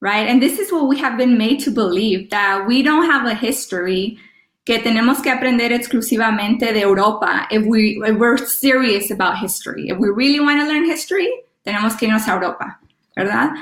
Right? 0.00 0.26
And 0.28 0.40
this 0.40 0.58
is 0.58 0.72
what 0.72 0.88
we 0.88 0.98
have 0.98 1.18
been 1.18 1.36
made 1.36 1.60
to 1.60 1.70
believe 1.70 2.30
that 2.30 2.66
we 2.66 2.82
don't 2.82 3.04
have 3.04 3.26
a 3.26 3.34
history 3.34 4.18
que 4.64 4.78
tenemos 4.78 5.22
que 5.22 5.30
aprender 5.30 5.70
exclusivamente 5.72 6.72
de 6.72 6.80
Europa 6.80 7.46
if 7.50 7.66
we 7.66 8.00
if 8.04 8.16
we're 8.16 8.38
serious 8.38 9.10
about 9.10 9.38
history. 9.38 9.88
If 9.88 9.98
we 9.98 10.08
really 10.08 10.40
want 10.40 10.60
to 10.60 10.66
learn 10.66 10.84
history, 10.84 11.28
tenemos 11.66 11.98
que 11.98 12.08
irnos 12.08 12.26
a 12.28 12.32
Europa, 12.32 12.78
¿verdad? 13.16 13.54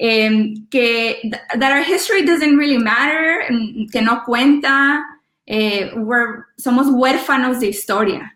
um, 0.00 0.66
que 0.70 1.30
that 1.54 1.72
our 1.72 1.82
history 1.82 2.24
doesn't 2.24 2.56
really 2.56 2.78
matter, 2.78 3.44
que 3.92 4.00
no 4.00 4.22
cuenta, 4.24 5.04
eh, 5.46 5.92
we're, 5.94 6.44
somos 6.58 6.86
huérfanos 6.86 7.60
de 7.60 7.68
historia, 7.68 8.32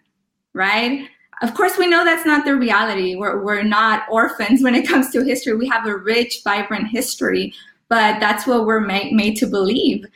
right? 0.52 1.08
Of 1.42 1.54
course, 1.54 1.76
we 1.78 1.86
know 1.86 2.04
that's 2.04 2.26
not 2.26 2.44
the 2.44 2.56
reality. 2.56 3.16
We're, 3.16 3.42
we're 3.42 3.62
not 3.62 4.04
orphans 4.10 4.62
when 4.62 4.74
it 4.74 4.86
comes 4.86 5.10
to 5.10 5.22
history. 5.24 5.54
We 5.54 5.68
have 5.68 5.86
a 5.86 5.96
rich, 5.96 6.42
vibrant 6.44 6.88
history, 6.88 7.52
but 7.88 8.20
that's 8.20 8.46
what 8.46 8.66
we're 8.66 8.80
made, 8.80 9.12
made 9.12 9.36
to 9.38 9.46
believe. 9.46 10.06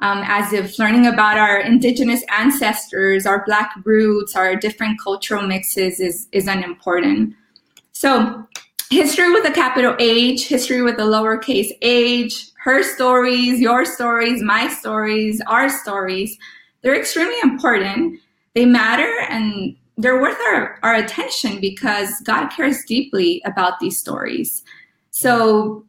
um, 0.00 0.22
as 0.24 0.52
if 0.52 0.78
learning 0.78 1.06
about 1.06 1.38
our 1.38 1.60
indigenous 1.60 2.22
ancestors, 2.30 3.26
our 3.26 3.44
Black 3.44 3.72
roots, 3.84 4.36
our 4.36 4.54
different 4.54 5.00
cultural 5.00 5.46
mixes 5.46 5.98
is, 5.98 6.28
is 6.32 6.46
unimportant. 6.46 7.34
So, 7.92 8.46
history 8.90 9.32
with 9.32 9.46
a 9.46 9.50
capital 9.52 9.96
H, 9.98 10.46
history 10.46 10.82
with 10.82 10.98
a 10.98 11.02
lowercase 11.02 11.76
h, 11.82 12.50
her 12.62 12.82
stories, 12.82 13.60
your 13.60 13.84
stories, 13.84 14.40
my 14.42 14.68
stories, 14.68 15.42
our 15.48 15.68
stories, 15.68 16.38
they're 16.82 16.98
extremely 16.98 17.38
important. 17.42 18.20
They 18.54 18.66
matter 18.66 19.12
and 19.28 19.76
they're 19.98 20.20
worth 20.20 20.38
our, 20.52 20.78
our 20.82 20.94
attention 20.94 21.60
because 21.60 22.08
God 22.24 22.48
cares 22.48 22.78
deeply 22.86 23.42
about 23.44 23.80
these 23.80 23.98
stories. 23.98 24.62
So, 25.10 25.84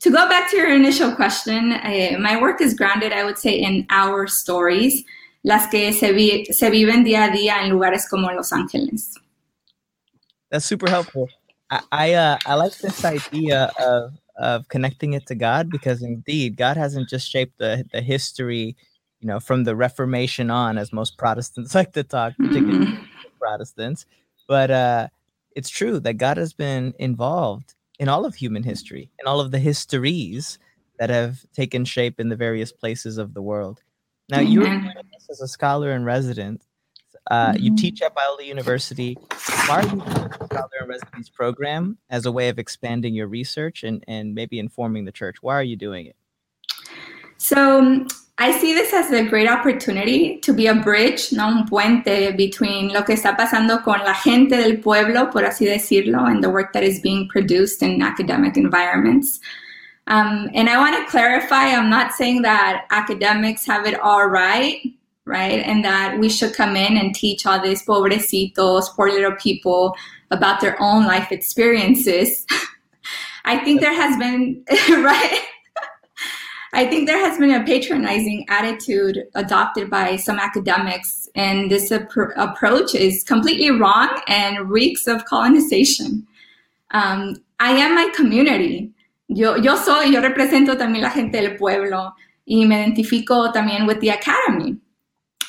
to 0.00 0.10
go 0.10 0.26
back 0.28 0.50
to 0.50 0.56
your 0.56 0.74
initial 0.74 1.14
question, 1.14 1.72
uh, 1.72 2.16
my 2.18 2.40
work 2.40 2.62
is 2.62 2.72
grounded, 2.72 3.12
I 3.12 3.22
would 3.22 3.36
say, 3.36 3.52
in 3.52 3.86
our 3.90 4.26
stories, 4.26 5.04
las 5.44 5.70
que 5.70 5.92
se, 5.92 6.12
vi 6.12 6.46
se 6.46 6.70
viven 6.70 7.04
día 7.04 7.28
a 7.28 7.36
día 7.36 7.62
en 7.62 7.70
lugares 7.70 8.08
como 8.08 8.28
Los 8.28 8.50
Ángeles. 8.50 9.14
That's 10.50 10.64
super 10.64 10.88
helpful. 10.88 11.28
I 11.70 11.80
I, 11.92 12.12
uh, 12.14 12.38
I 12.46 12.54
like 12.54 12.78
this 12.78 13.04
idea 13.04 13.70
of 13.78 14.14
of 14.38 14.68
connecting 14.68 15.12
it 15.12 15.26
to 15.26 15.34
God 15.34 15.68
because 15.70 16.02
indeed 16.02 16.56
God 16.56 16.78
hasn't 16.78 17.10
just 17.10 17.30
shaped 17.30 17.58
the 17.58 17.84
the 17.92 18.00
history, 18.00 18.74
you 19.20 19.28
know, 19.28 19.38
from 19.38 19.64
the 19.64 19.76
Reformation 19.76 20.50
on, 20.50 20.78
as 20.78 20.94
most 20.94 21.18
Protestants 21.18 21.74
like 21.78 21.92
to 21.92 22.02
talk, 22.02 22.32
particularly 22.38 22.86
mm-hmm. 22.86 23.09
Protestants, 23.40 24.06
but 24.46 24.70
uh, 24.70 25.08
it's 25.56 25.70
true 25.70 25.98
that 26.00 26.14
God 26.14 26.36
has 26.36 26.52
been 26.52 26.94
involved 26.98 27.74
in 27.98 28.08
all 28.08 28.24
of 28.24 28.34
human 28.34 28.62
history, 28.62 29.10
in 29.18 29.26
all 29.26 29.40
of 29.40 29.50
the 29.50 29.58
histories 29.58 30.58
that 30.98 31.10
have 31.10 31.44
taken 31.52 31.84
shape 31.84 32.20
in 32.20 32.28
the 32.28 32.36
various 32.36 32.72
places 32.72 33.18
of 33.18 33.34
the 33.34 33.42
world. 33.42 33.82
Now, 34.28 34.38
mm-hmm. 34.38 34.52
you're 34.52 34.92
as 35.30 35.40
a 35.40 35.48
scholar 35.48 35.92
in 35.92 36.04
residence. 36.04 36.66
Uh, 37.30 37.52
mm-hmm. 37.52 37.62
You 37.62 37.76
teach 37.76 38.02
at 38.02 38.14
Biola 38.14 38.44
University. 38.44 39.16
Why 39.66 39.80
are 39.80 39.82
you 39.82 39.88
doing 39.88 40.04
the 40.04 40.46
scholar 40.50 40.70
in 40.82 40.88
residence 40.88 41.28
program 41.28 41.98
as 42.10 42.26
a 42.26 42.32
way 42.32 42.48
of 42.48 42.58
expanding 42.58 43.14
your 43.14 43.28
research 43.28 43.82
and, 43.82 44.04
and 44.08 44.34
maybe 44.34 44.58
informing 44.58 45.04
the 45.04 45.12
church? 45.12 45.36
Why 45.40 45.54
are 45.54 45.62
you 45.62 45.76
doing 45.76 46.06
it? 46.06 46.16
So, 47.36 48.06
I 48.42 48.58
see 48.58 48.72
this 48.72 48.94
as 48.94 49.10
a 49.10 49.22
great 49.22 49.46
opportunity 49.46 50.38
to 50.38 50.54
be 50.54 50.66
a 50.66 50.74
bridge, 50.74 51.30
no 51.30 51.46
un 51.46 51.66
puente 51.66 52.34
between 52.34 52.88
lo 52.90 53.02
que 53.02 53.14
está 53.14 53.36
pasando 53.36 53.84
con 53.84 53.98
la 53.98 54.14
gente 54.14 54.56
del 54.56 54.78
pueblo, 54.78 55.30
por 55.30 55.44
así 55.44 55.66
decirlo, 55.66 56.26
and 56.26 56.42
the 56.42 56.48
work 56.48 56.72
that 56.72 56.82
is 56.82 57.00
being 57.00 57.28
produced 57.28 57.82
in 57.82 58.00
academic 58.00 58.56
environments. 58.56 59.40
Um, 60.06 60.48
and 60.54 60.70
I 60.70 60.78
want 60.78 60.96
to 60.96 61.10
clarify, 61.10 61.66
I'm 61.66 61.90
not 61.90 62.14
saying 62.14 62.40
that 62.40 62.86
academics 62.88 63.66
have 63.66 63.86
it 63.86 64.00
all 64.00 64.26
right, 64.26 64.80
right? 65.26 65.62
And 65.66 65.84
that 65.84 66.18
we 66.18 66.30
should 66.30 66.54
come 66.54 66.76
in 66.76 66.96
and 66.96 67.14
teach 67.14 67.44
all 67.44 67.60
these 67.60 67.84
pobrecitos, 67.84 68.88
poor 68.96 69.10
little 69.10 69.36
people 69.36 69.94
about 70.30 70.62
their 70.62 70.80
own 70.80 71.04
life 71.04 71.30
experiences. 71.30 72.46
I 73.44 73.58
think 73.58 73.82
there 73.82 73.94
has 73.94 74.16
been, 74.16 74.64
right? 75.04 75.44
I 76.72 76.86
think 76.86 77.08
there 77.08 77.18
has 77.18 77.36
been 77.38 77.50
a 77.50 77.64
patronizing 77.64 78.46
attitude 78.48 79.24
adopted 79.34 79.90
by 79.90 80.16
some 80.16 80.38
academics, 80.38 81.28
and 81.34 81.70
this 81.70 81.90
ap- 81.90 82.12
approach 82.36 82.94
is 82.94 83.24
completely 83.24 83.70
wrong 83.70 84.20
and 84.28 84.70
reeks 84.70 85.08
of 85.08 85.24
colonization. 85.24 86.26
Um, 86.92 87.36
I 87.58 87.72
am 87.72 87.94
my 87.94 88.08
community. 88.14 88.92
Yo, 89.28 89.56
yo 89.56 89.76
soy, 89.76 90.06
yo 90.06 90.20
represento 90.20 90.76
también 90.76 91.02
la 91.02 91.10
gente 91.10 91.40
del 91.40 91.56
pueblo 91.56 92.12
y 92.46 92.64
me 92.66 92.76
identifico 92.76 93.52
también 93.52 93.86
with 93.86 94.00
the 94.00 94.10
academy. 94.10 94.76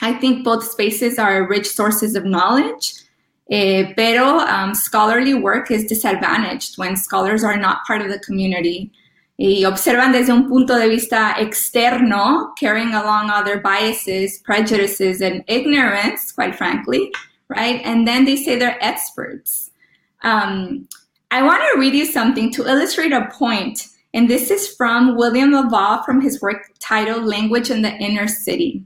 I 0.01 0.13
think 0.13 0.43
both 0.43 0.63
spaces 0.63 1.19
are 1.19 1.47
rich 1.47 1.67
sources 1.67 2.15
of 2.15 2.25
knowledge, 2.25 2.93
eh, 3.51 3.93
pero 3.95 4.39
um, 4.39 4.73
scholarly 4.73 5.35
work 5.35 5.69
is 5.69 5.85
disadvantaged 5.85 6.77
when 6.77 6.95
scholars 6.95 7.43
are 7.43 7.57
not 7.57 7.85
part 7.85 8.01
of 8.01 8.09
the 8.09 8.19
community 8.19 8.91
y 9.41 9.65
observan 9.65 10.11
desde 10.11 10.31
un 10.31 10.47
punto 10.47 10.75
de 10.75 10.87
vista 10.87 11.35
externo, 11.39 12.53
carrying 12.55 12.93
along 12.93 13.31
other 13.31 13.59
biases, 13.59 14.39
prejudices, 14.43 15.19
and 15.19 15.43
ignorance, 15.47 16.31
quite 16.31 16.55
frankly, 16.55 17.11
right? 17.47 17.81
And 17.83 18.07
then 18.07 18.23
they 18.25 18.35
say 18.35 18.59
they're 18.59 18.77
experts. 18.83 19.71
Um, 20.21 20.87
I 21.31 21.41
want 21.41 21.63
to 21.73 21.79
read 21.79 21.95
you 21.95 22.05
something 22.05 22.53
to 22.53 22.67
illustrate 22.67 23.13
a 23.13 23.31
point, 23.31 23.87
and 24.13 24.29
this 24.29 24.51
is 24.51 24.75
from 24.75 25.17
William 25.17 25.49
Labov 25.49 26.05
from 26.05 26.21
his 26.21 26.39
work 26.39 26.61
titled 26.77 27.25
Language 27.25 27.71
in 27.71 27.81
the 27.81 27.93
Inner 27.93 28.27
City. 28.27 28.83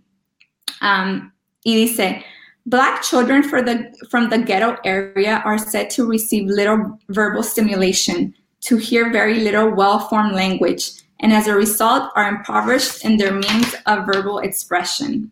Um, 0.79 1.33
y 1.65 1.85
dice, 1.85 2.24
Black 2.65 3.01
children 3.03 3.41
the, 3.41 3.93
from 4.09 4.29
the 4.29 4.38
ghetto 4.38 4.77
area 4.85 5.41
are 5.43 5.57
said 5.57 5.89
to 5.91 6.05
receive 6.05 6.47
little 6.47 6.97
verbal 7.09 7.43
stimulation 7.43 8.33
to 8.65 8.77
hear 8.77 9.12
very 9.12 9.39
little 9.39 9.69
well-formed 9.69 10.34
language 10.34 10.91
and 11.19 11.31
as 11.31 11.48
a 11.48 11.55
result 11.55 12.12
are 12.15 12.27
impoverished 12.27 13.05
in 13.05 13.17
their 13.17 13.31
means 13.31 13.75
of 13.86 14.05
verbal 14.05 14.39
expression. 14.39 15.31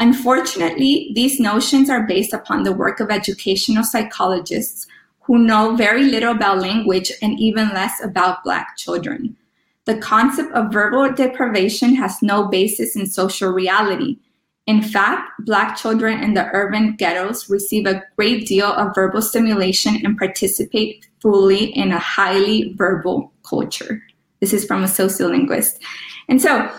Unfortunately, 0.00 1.10
these 1.14 1.40
notions 1.40 1.90
are 1.90 2.06
based 2.06 2.32
upon 2.32 2.62
the 2.62 2.72
work 2.72 3.00
of 3.00 3.10
educational 3.10 3.82
psychologists 3.82 4.86
who 5.22 5.38
know 5.38 5.74
very 5.74 6.04
little 6.04 6.32
about 6.32 6.60
language 6.60 7.10
and 7.20 7.38
even 7.38 7.68
less 7.70 8.02
about 8.02 8.44
Black 8.44 8.76
children. 8.76 9.36
The 9.86 9.98
concept 9.98 10.52
of 10.52 10.72
verbal 10.72 11.12
deprivation 11.12 11.94
has 11.96 12.22
no 12.22 12.46
basis 12.46 12.94
in 12.94 13.06
social 13.06 13.50
reality. 13.50 14.18
In 14.68 14.82
fact, 14.82 15.30
Black 15.46 15.78
children 15.78 16.22
in 16.22 16.34
the 16.34 16.44
urban 16.52 16.94
ghettos 16.96 17.48
receive 17.48 17.86
a 17.86 18.02
great 18.16 18.46
deal 18.46 18.66
of 18.66 18.94
verbal 18.94 19.22
stimulation 19.22 19.96
and 20.04 20.18
participate 20.18 21.08
fully 21.22 21.74
in 21.74 21.90
a 21.90 21.98
highly 21.98 22.74
verbal 22.76 23.32
culture. 23.48 24.02
This 24.40 24.52
is 24.52 24.66
from 24.66 24.84
a 24.84 24.86
sociolinguist. 24.86 25.78
And 26.28 26.38
so 26.40 26.70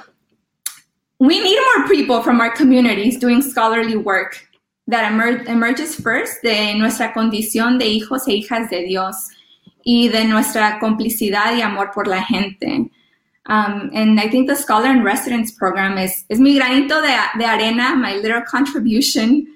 we 1.19 1.39
need 1.39 1.59
more 1.75 1.87
people 1.87 2.21
from 2.21 2.39
our 2.39 2.51
communities 2.51 3.17
doing 3.17 3.41
scholarly 3.41 3.97
work 3.97 4.39
that 4.85 5.11
emer 5.11 5.43
emerges 5.47 5.95
first 5.95 6.43
de 6.43 6.75
nuestra 6.75 7.11
condición 7.11 7.79
de 7.79 7.87
hijos 7.87 8.27
e 8.27 8.33
hijas 8.39 8.69
de 8.69 8.85
Dios 8.85 9.15
y 9.83 10.09
de 10.09 10.25
nuestra 10.25 10.77
complicidad 10.79 11.57
y 11.57 11.61
amor 11.63 11.91
por 11.91 12.05
la 12.05 12.21
gente. 12.21 12.91
Um, 13.49 13.89
and 13.93 14.19
I 14.19 14.29
think 14.29 14.47
the 14.47 14.55
Scholar 14.55 14.91
in 14.91 15.03
Residence 15.03 15.51
program 15.51 15.97
is, 15.97 16.23
is 16.29 16.39
mi 16.39 16.59
granito 16.59 17.01
de, 17.01 17.39
de 17.39 17.45
arena, 17.45 17.95
my 17.95 18.15
little 18.15 18.41
contribution 18.41 19.47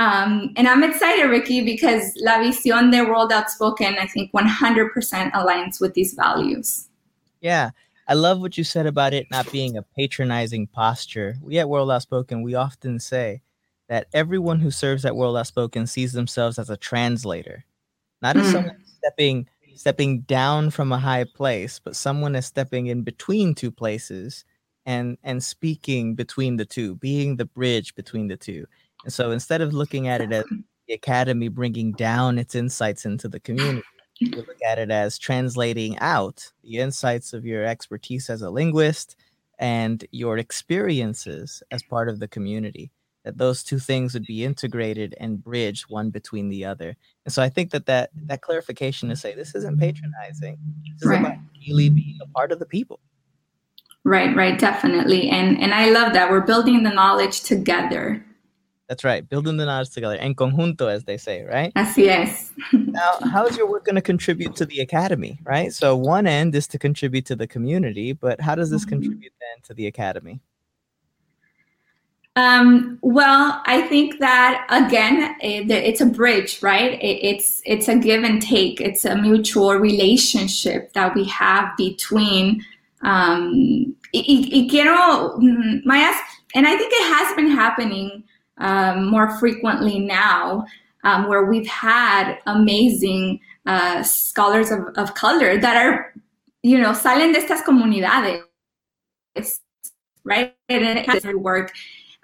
um, 0.00 0.50
and 0.56 0.66
I'm 0.66 0.82
excited, 0.82 1.24
Ricky, 1.26 1.60
because 1.62 2.14
La 2.22 2.38
Visión 2.38 2.90
de 2.90 3.04
World 3.04 3.30
Outspoken, 3.32 3.98
I 3.98 4.06
think 4.06 4.32
100% 4.32 5.32
aligns 5.32 5.78
with 5.78 5.92
these 5.92 6.14
values. 6.14 6.88
Yeah. 7.42 7.72
I 8.08 8.14
love 8.14 8.40
what 8.40 8.56
you 8.56 8.64
said 8.64 8.86
about 8.86 9.12
it 9.12 9.30
not 9.30 9.52
being 9.52 9.76
a 9.76 9.82
patronizing 9.82 10.68
posture. 10.68 11.36
We 11.42 11.58
at 11.58 11.68
World 11.68 11.90
Outspoken, 11.90 12.42
we 12.42 12.54
often 12.54 12.98
say 12.98 13.42
that 13.90 14.06
everyone 14.14 14.60
who 14.60 14.70
serves 14.70 15.04
at 15.04 15.16
World 15.16 15.36
Outspoken 15.36 15.86
sees 15.86 16.14
themselves 16.14 16.58
as 16.58 16.70
a 16.70 16.78
translator, 16.78 17.66
not 18.22 18.38
as 18.38 18.46
mm. 18.46 18.52
someone 18.52 18.82
stepping 19.00 19.48
stepping 19.80 20.20
down 20.20 20.68
from 20.68 20.92
a 20.92 20.98
high 20.98 21.24
place, 21.24 21.80
but 21.82 21.96
someone 21.96 22.36
is 22.36 22.44
stepping 22.44 22.88
in 22.88 23.00
between 23.00 23.54
two 23.54 23.70
places 23.70 24.44
and 24.84 25.16
and 25.22 25.42
speaking 25.42 26.14
between 26.14 26.58
the 26.58 26.66
two, 26.66 26.96
being 26.96 27.36
the 27.36 27.46
bridge 27.46 27.94
between 27.94 28.28
the 28.28 28.36
two. 28.36 28.66
And 29.04 29.12
so 29.12 29.30
instead 29.30 29.62
of 29.62 29.72
looking 29.72 30.06
at 30.06 30.20
it 30.20 30.32
as 30.32 30.44
the 30.86 30.92
academy 30.92 31.48
bringing 31.48 31.92
down 31.92 32.38
its 32.38 32.54
insights 32.54 33.06
into 33.06 33.26
the 33.26 33.40
community, 33.40 33.82
you 34.18 34.30
look 34.36 34.58
at 34.68 34.78
it 34.78 34.90
as 34.90 35.16
translating 35.16 35.98
out 36.00 36.52
the 36.62 36.76
insights 36.76 37.32
of 37.32 37.46
your 37.46 37.64
expertise 37.64 38.28
as 38.28 38.42
a 38.42 38.50
linguist 38.50 39.16
and 39.58 40.04
your 40.10 40.36
experiences 40.36 41.62
as 41.70 41.82
part 41.84 42.10
of 42.10 42.20
the 42.20 42.28
community 42.28 42.90
that 43.24 43.38
those 43.38 43.62
two 43.62 43.78
things 43.78 44.14
would 44.14 44.24
be 44.24 44.44
integrated 44.44 45.14
and 45.20 45.42
bridged 45.42 45.84
one 45.88 46.10
between 46.10 46.48
the 46.48 46.64
other 46.64 46.96
and 47.24 47.32
so 47.32 47.42
i 47.42 47.48
think 47.48 47.70
that 47.70 47.86
that, 47.86 48.10
that 48.14 48.42
clarification 48.42 49.08
to 49.08 49.16
say 49.16 49.34
this 49.34 49.54
isn't 49.54 49.78
patronizing 49.78 50.58
this 50.92 51.02
is 51.02 51.08
right. 51.08 51.20
about 51.20 51.36
really 51.66 51.90
being 51.90 52.18
a 52.22 52.26
part 52.28 52.52
of 52.52 52.58
the 52.58 52.66
people 52.66 53.00
right 54.04 54.34
right 54.36 54.58
definitely 54.58 55.28
and 55.28 55.60
and 55.60 55.74
i 55.74 55.90
love 55.90 56.12
that 56.12 56.30
we're 56.30 56.40
building 56.40 56.82
the 56.82 56.90
knowledge 56.90 57.42
together 57.42 58.24
that's 58.90 59.04
right. 59.04 59.26
Building 59.26 59.56
the 59.56 59.66
knowledge 59.66 59.90
together. 59.90 60.16
En 60.16 60.34
conjunto, 60.34 60.88
as 60.88 61.04
they 61.04 61.16
say, 61.16 61.44
right? 61.44 61.72
Así 61.74 62.08
es. 62.08 62.52
now, 62.72 63.18
how 63.32 63.46
is 63.46 63.56
your 63.56 63.70
work 63.70 63.84
going 63.84 63.94
to 63.94 64.02
contribute 64.02 64.56
to 64.56 64.66
the 64.66 64.80
academy, 64.80 65.38
right? 65.44 65.72
So 65.72 65.96
one 65.96 66.26
end 66.26 66.56
is 66.56 66.66
to 66.66 66.78
contribute 66.78 67.24
to 67.26 67.36
the 67.36 67.46
community, 67.46 68.12
but 68.12 68.40
how 68.40 68.56
does 68.56 68.70
this 68.70 68.82
mm-hmm. 68.82 68.96
contribute 68.96 69.32
then 69.40 69.62
to 69.62 69.74
the 69.74 69.86
academy? 69.86 70.40
Um, 72.36 72.98
well, 73.02 73.60
I 73.66 73.82
think 73.82 74.20
that 74.20 74.66
again, 74.70 75.36
it, 75.42 75.70
it's 75.70 76.00
a 76.00 76.06
bridge, 76.06 76.62
right? 76.62 76.92
It, 77.02 77.18
it's 77.22 77.60
it's 77.64 77.88
a 77.88 77.96
give 77.96 78.22
and 78.24 78.40
take. 78.40 78.80
It's 78.80 79.04
a 79.04 79.16
mutual 79.16 79.74
relationship 79.74 80.92
that 80.94 81.14
we 81.14 81.24
have 81.24 81.76
between 81.76 82.64
Um, 83.02 83.96
y, 84.12 84.66
quiero, 84.68 85.38
mm, 85.38 85.84
my, 85.86 86.00
and 86.54 86.66
I 86.66 86.76
think 86.76 86.92
it 86.92 87.16
has 87.16 87.34
been 87.36 87.50
happening 87.50 88.24
um, 88.58 89.06
more 89.10 89.38
frequently 89.38 89.98
now, 89.98 90.66
um, 91.04 91.28
where 91.28 91.44
we've 91.46 91.66
had 91.66 92.38
amazing 92.46 93.40
uh, 93.66 94.02
scholars 94.02 94.70
of, 94.70 94.80
of 94.96 95.14
color 95.14 95.58
that 95.60 95.76
are, 95.76 96.12
you 96.62 96.78
know, 96.78 96.92
salen 96.92 97.32
de 97.32 97.40
estas 97.40 97.62
comunidades, 97.64 98.42
right? 100.24 100.54
And 100.68 100.84
it 100.84 101.06
has 101.08 101.24
work 101.24 101.72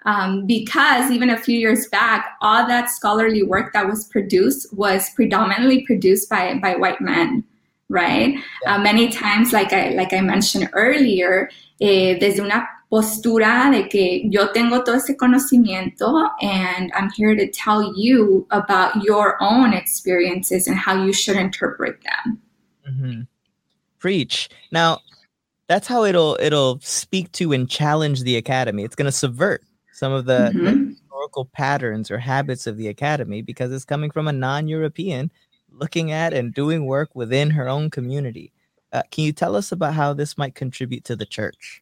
um, 0.07 0.45
because 0.45 1.11
even 1.11 1.29
a 1.29 1.37
few 1.37 1.59
years 1.59 1.87
back, 1.87 2.37
all 2.41 2.65
that 2.65 2.89
scholarly 2.89 3.43
work 3.43 3.73
that 3.73 3.87
was 3.87 4.05
produced 4.05 4.73
was 4.73 5.09
predominantly 5.11 5.85
produced 5.85 6.29
by 6.29 6.57
by 6.59 6.75
white 6.77 7.01
men, 7.01 7.43
right? 7.89 8.39
Yeah. 8.63 8.75
Uh, 8.75 8.79
many 8.79 9.09
times, 9.09 9.51
like 9.51 9.73
I 9.73 9.89
like 9.89 10.13
I 10.13 10.21
mentioned 10.21 10.69
earlier, 10.71 11.49
eh, 11.81 12.17
desde 12.19 12.39
una 12.39 12.65
postura 12.89 13.69
de 13.69 13.89
que 13.89 14.29
yo 14.31 14.47
tengo 14.53 14.81
todo 14.81 14.95
ese 14.95 15.13
conocimiento 15.17 16.29
and 16.41 16.89
I'm 16.95 17.09
here 17.09 17.35
to 17.35 17.45
tell 17.51 17.93
you 17.97 18.47
about 18.51 19.03
your 19.03 19.35
own 19.43 19.73
experiences 19.73 20.67
and 20.67 20.77
how 20.77 21.03
you 21.03 21.11
should 21.11 21.35
interpret 21.35 21.99
them. 22.01 22.41
Mm-hmm. 22.89 23.21
Preach. 23.99 24.47
Now, 24.71 24.99
that's 25.67 25.85
how 25.85 26.05
it'll 26.05 26.37
it'll 26.39 26.79
speak 26.79 27.29
to 27.33 27.51
and 27.51 27.69
challenge 27.69 28.21
the 28.21 28.37
academy. 28.37 28.85
It's 28.85 28.95
going 28.95 29.07
to 29.07 29.11
subvert 29.11 29.66
some 29.97 30.13
of 30.13 30.25
the, 30.25 30.51
mm-hmm. 30.53 30.65
the, 30.65 30.95
historical 31.17 31.45
patterns 31.45 32.11
or 32.11 32.19
habits 32.19 32.67
of 32.67 32.77
the 32.77 32.87
academy 32.87 33.41
because 33.41 33.71
it's 33.71 33.83
coming 33.83 34.11
from 34.11 34.27
a 34.27 34.31
non-European 34.31 35.31
looking 35.71 36.11
at 36.11 36.33
and 36.33 36.53
doing 36.53 36.85
work 36.85 37.09
within 37.15 37.49
her 37.49 37.67
own 37.67 37.89
community. 37.89 38.53
Uh, 38.93 39.01
can 39.09 39.23
you 39.23 39.31
tell 39.33 39.55
us 39.55 39.71
about 39.71 39.95
how 39.95 40.13
this 40.13 40.37
might 40.37 40.53
contribute 40.53 41.03
to 41.03 41.15
the 41.15 41.25
church? 41.25 41.81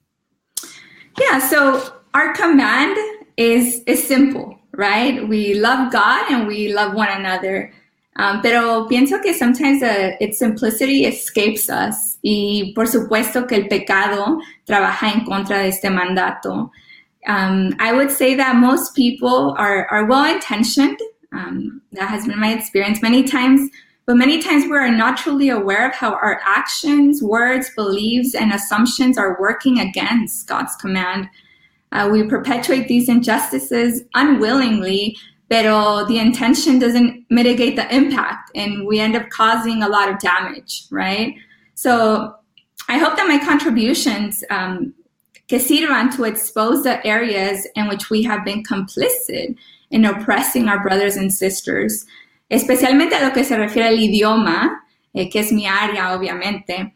Yeah, 1.20 1.40
so 1.40 1.94
our 2.14 2.34
command 2.34 2.98
is 3.36 3.82
is 3.86 4.02
simple, 4.08 4.58
right? 4.72 5.28
We 5.28 5.56
love 5.56 5.92
God 5.92 6.32
and 6.32 6.48
we 6.48 6.74
love 6.74 6.96
one 6.96 7.10
another. 7.10 7.74
Um, 8.18 8.42
pero 8.42 8.88
pienso 8.88 9.22
que 9.22 9.34
sometimes 9.34 9.84
uh, 9.84 10.16
its 10.22 10.40
simplicity 10.40 11.06
escapes 11.06 11.70
us 11.70 12.18
y 12.24 12.72
por 12.74 12.88
supuesto 12.88 13.46
que 13.46 13.58
el 13.58 13.68
pecado 13.68 14.40
trabaja 14.66 15.12
en 15.12 15.26
contra 15.26 15.60
de 15.60 15.68
este 15.68 15.90
mandato. 15.90 16.72
Um, 17.28 17.76
I 17.80 17.94
would 17.94 18.12
say 18.12 18.36
that 18.36 18.56
most 18.56 18.96
people 18.96 19.56
are, 19.58 19.88
are 19.88 20.06
well 20.06 20.32
intentioned. 20.32 21.00
Um, 21.34 21.82
that 21.94 22.10
has 22.10 22.26
been 22.28 22.40
my 22.40 22.54
experience 22.54 23.02
many 23.02 23.24
times, 23.24 23.70
but 24.06 24.16
many 24.16 24.42
times 24.42 24.66
we 24.66 24.78
are 24.78 24.92
not 24.92 25.18
truly 25.18 25.50
aware 25.50 25.90
of 25.90 25.96
how 25.96 26.14
our 26.14 26.40
actions, 26.46 27.22
words, 27.22 27.70
beliefs, 27.76 28.36
and 28.36 28.54
assumptions 28.54 29.18
are 29.18 29.38
working 29.40 29.80
against 29.80 30.48
God's 30.48 30.76
command. 30.76 31.28
Uh, 31.92 32.10
we 32.12 32.24
perpetuate 32.24 32.88
these 32.88 33.10
injustices 33.10 34.04
unwillingly, 34.14 35.18
but 35.50 35.64
the 36.08 36.20
intention 36.20 36.80
doesn't 36.80 37.26
mitigate 37.30 37.76
the 37.76 37.94
impact, 37.94 38.52
and 38.56 38.86
we 38.86 39.00
end 39.00 39.16
up 39.16 39.30
causing 39.30 39.84
a 39.84 39.90
lot 39.90 40.10
of 40.10 40.20
damage, 40.20 40.84
right? 40.92 41.36
So 41.74 42.36
I 42.88 42.98
hope 42.98 43.16
that 43.18 43.28
my 43.28 43.40
contributions 43.40 44.44
um, 44.50 44.94
que 45.48 45.60
sirvan 45.60 46.16
to 46.16 46.24
expose 46.24 46.84
the 46.84 47.06
areas 47.06 47.68
in 47.76 47.88
which 47.88 48.10
we 48.10 48.24
have 48.24 48.44
been 48.44 48.64
complicit 48.64 49.56
in 49.92 50.06
oppressing 50.06 50.68
our 50.68 50.82
brothers 50.82 51.16
and 51.16 51.32
sisters, 51.34 52.06
especialmente 52.52 53.14
a 53.14 53.26
lo 53.26 53.32
que 53.32 53.44
se 53.44 53.56
refiere 53.56 53.88
al 53.88 53.98
idioma, 53.98 54.76
eh, 55.16 55.30
que 55.30 55.42
es 55.42 55.52
mi 55.52 55.66
área, 55.66 56.16
obviamente. 56.18 56.92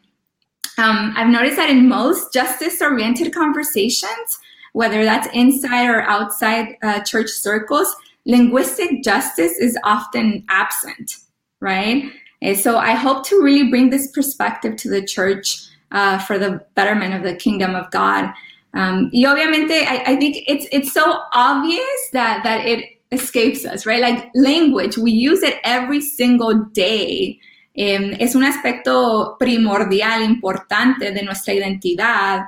Um, 0.77 1.13
I've 1.15 1.29
noticed 1.29 1.57
that 1.57 1.69
in 1.69 1.87
most 1.87 2.33
justice-oriented 2.33 3.33
conversations, 3.33 4.39
whether 4.73 5.03
that's 5.03 5.27
inside 5.33 5.87
or 5.87 6.01
outside 6.03 6.77
uh, 6.83 7.01
church 7.01 7.29
circles, 7.29 7.93
linguistic 8.25 9.03
justice 9.03 9.57
is 9.57 9.77
often 9.83 10.45
absent, 10.49 11.17
right? 11.59 12.11
And 12.41 12.57
so 12.57 12.77
I 12.77 12.91
hope 12.91 13.27
to 13.27 13.41
really 13.41 13.69
bring 13.69 13.89
this 13.89 14.11
perspective 14.11 14.77
to 14.77 14.89
the 14.89 15.05
church 15.05 15.68
uh, 15.91 16.19
for 16.19 16.37
the 16.37 16.61
betterment 16.75 17.13
of 17.13 17.23
the 17.23 17.35
kingdom 17.35 17.75
of 17.75 17.89
God. 17.91 18.31
Um, 18.73 19.09
y 19.11 19.25
obviamente, 19.25 19.83
I, 19.87 20.03
I, 20.05 20.15
think 20.17 20.43
it's 20.45 20.67
it's 20.71 20.93
so 20.93 21.21
obvious 21.33 22.09
that 22.13 22.43
that 22.43 22.65
it 22.65 22.85
escapes 23.11 23.65
us, 23.65 23.85
right? 23.85 24.01
Like 24.01 24.29
language, 24.35 24.97
we 24.97 25.11
use 25.11 25.41
it 25.41 25.55
every 25.63 26.01
single 26.01 26.65
day. 26.73 27.39
Um, 27.77 28.13
es 28.19 28.35
un 28.35 28.43
aspecto 28.43 29.37
primordial, 29.39 30.21
importante 30.21 31.11
de 31.11 31.23
nuestra 31.23 31.53
identidad, 31.53 32.45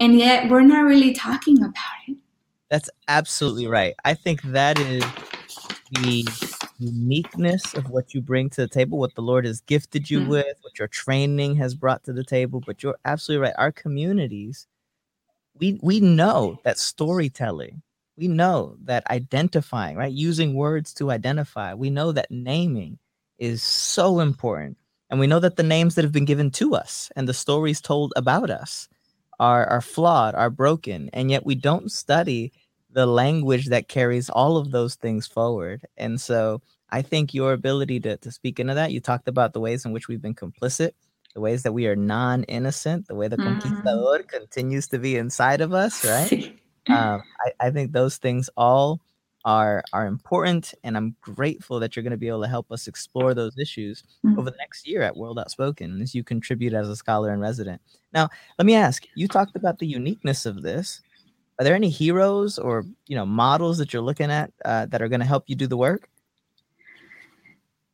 and 0.00 0.18
yet 0.18 0.48
we're 0.50 0.62
not 0.62 0.84
really 0.84 1.12
talking 1.12 1.58
about 1.58 1.98
it. 2.06 2.16
That's 2.70 2.88
absolutely 3.08 3.66
right. 3.66 3.94
I 4.04 4.14
think 4.14 4.42
that 4.42 4.78
is 4.78 5.04
the 5.90 6.24
uniqueness 6.78 7.74
of 7.74 7.90
what 7.90 8.14
you 8.14 8.20
bring 8.20 8.50
to 8.50 8.62
the 8.62 8.68
table, 8.68 8.98
what 8.98 9.14
the 9.14 9.22
Lord 9.22 9.44
has 9.44 9.60
gifted 9.62 10.10
you 10.10 10.20
mm-hmm. 10.20 10.30
with, 10.30 10.56
what 10.62 10.78
your 10.78 10.88
training 10.88 11.56
has 11.56 11.74
brought 11.74 12.04
to 12.04 12.12
the 12.12 12.24
table. 12.24 12.62
But 12.64 12.82
you're 12.82 12.98
absolutely 13.04 13.46
right. 13.48 13.54
Our 13.58 13.72
communities, 13.72 14.66
we 15.58 15.78
we 15.82 16.00
know 16.00 16.60
that 16.64 16.78
storytelling, 16.78 17.82
we 18.16 18.28
know 18.28 18.76
that 18.84 19.08
identifying, 19.10 19.96
right, 19.96 20.12
using 20.12 20.54
words 20.54 20.94
to 20.94 21.10
identify, 21.10 21.74
we 21.74 21.90
know 21.90 22.12
that 22.12 22.30
naming 22.30 22.98
is 23.38 23.62
so 23.62 24.20
important. 24.20 24.76
And 25.10 25.18
we 25.18 25.26
know 25.26 25.40
that 25.40 25.56
the 25.56 25.62
names 25.62 25.94
that 25.94 26.04
have 26.04 26.12
been 26.12 26.26
given 26.26 26.50
to 26.52 26.74
us 26.74 27.10
and 27.16 27.26
the 27.26 27.34
stories 27.34 27.80
told 27.80 28.12
about 28.14 28.50
us 28.50 28.88
are, 29.40 29.66
are 29.66 29.80
flawed, 29.80 30.34
are 30.34 30.50
broken, 30.50 31.08
and 31.12 31.30
yet 31.30 31.46
we 31.46 31.54
don't 31.54 31.90
study 31.90 32.52
the 32.98 33.06
language 33.06 33.66
that 33.66 33.86
carries 33.86 34.28
all 34.28 34.56
of 34.56 34.72
those 34.72 34.96
things 34.96 35.24
forward. 35.24 35.86
And 35.96 36.20
so 36.20 36.60
I 36.90 37.00
think 37.00 37.32
your 37.32 37.52
ability 37.52 38.00
to, 38.00 38.16
to 38.16 38.32
speak 38.32 38.58
into 38.58 38.74
that, 38.74 38.90
you 38.90 38.98
talked 38.98 39.28
about 39.28 39.52
the 39.52 39.60
ways 39.60 39.84
in 39.84 39.92
which 39.92 40.08
we've 40.08 40.20
been 40.20 40.34
complicit, 40.34 40.90
the 41.32 41.40
ways 41.40 41.62
that 41.62 41.70
we 41.70 41.86
are 41.86 41.94
non 41.94 42.42
innocent, 42.44 43.06
the 43.06 43.14
way 43.14 43.28
the 43.28 43.36
mm. 43.36 43.44
conquistador 43.44 44.24
continues 44.24 44.88
to 44.88 44.98
be 44.98 45.16
inside 45.16 45.60
of 45.60 45.72
us, 45.72 46.04
right? 46.04 46.58
um, 46.88 47.22
I, 47.46 47.68
I 47.68 47.70
think 47.70 47.92
those 47.92 48.16
things 48.16 48.50
all 48.56 49.00
are 49.44 49.84
are 49.92 50.08
important 50.08 50.74
and 50.82 50.96
i'm 50.96 51.14
grateful 51.20 51.78
that 51.78 51.94
you're 51.94 52.02
going 52.02 52.10
to 52.10 52.16
be 52.16 52.26
able 52.26 52.42
to 52.42 52.48
help 52.48 52.72
us 52.72 52.88
explore 52.88 53.34
those 53.34 53.56
issues 53.56 54.02
mm-hmm. 54.26 54.36
over 54.36 54.50
the 54.50 54.56
next 54.56 54.84
year 54.84 55.00
at 55.00 55.16
world 55.16 55.38
outspoken 55.38 56.02
as 56.02 56.12
you 56.12 56.24
contribute 56.24 56.74
as 56.74 56.88
a 56.88 56.96
scholar 56.96 57.30
and 57.30 57.40
resident 57.40 57.80
now 58.12 58.28
let 58.58 58.66
me 58.66 58.74
ask 58.74 59.04
you 59.14 59.28
talked 59.28 59.54
about 59.54 59.78
the 59.78 59.86
uniqueness 59.86 60.44
of 60.44 60.62
this 60.62 61.02
are 61.58 61.64
there 61.64 61.74
any 61.74 61.90
heroes 61.90 62.58
or 62.58 62.84
you 63.06 63.16
know 63.16 63.26
models 63.26 63.78
that 63.78 63.92
you're 63.92 64.02
looking 64.02 64.30
at 64.30 64.52
uh, 64.64 64.86
that 64.86 65.02
are 65.02 65.08
going 65.08 65.20
to 65.20 65.26
help 65.26 65.44
you 65.46 65.56
do 65.56 65.66
the 65.66 65.76
work? 65.76 66.08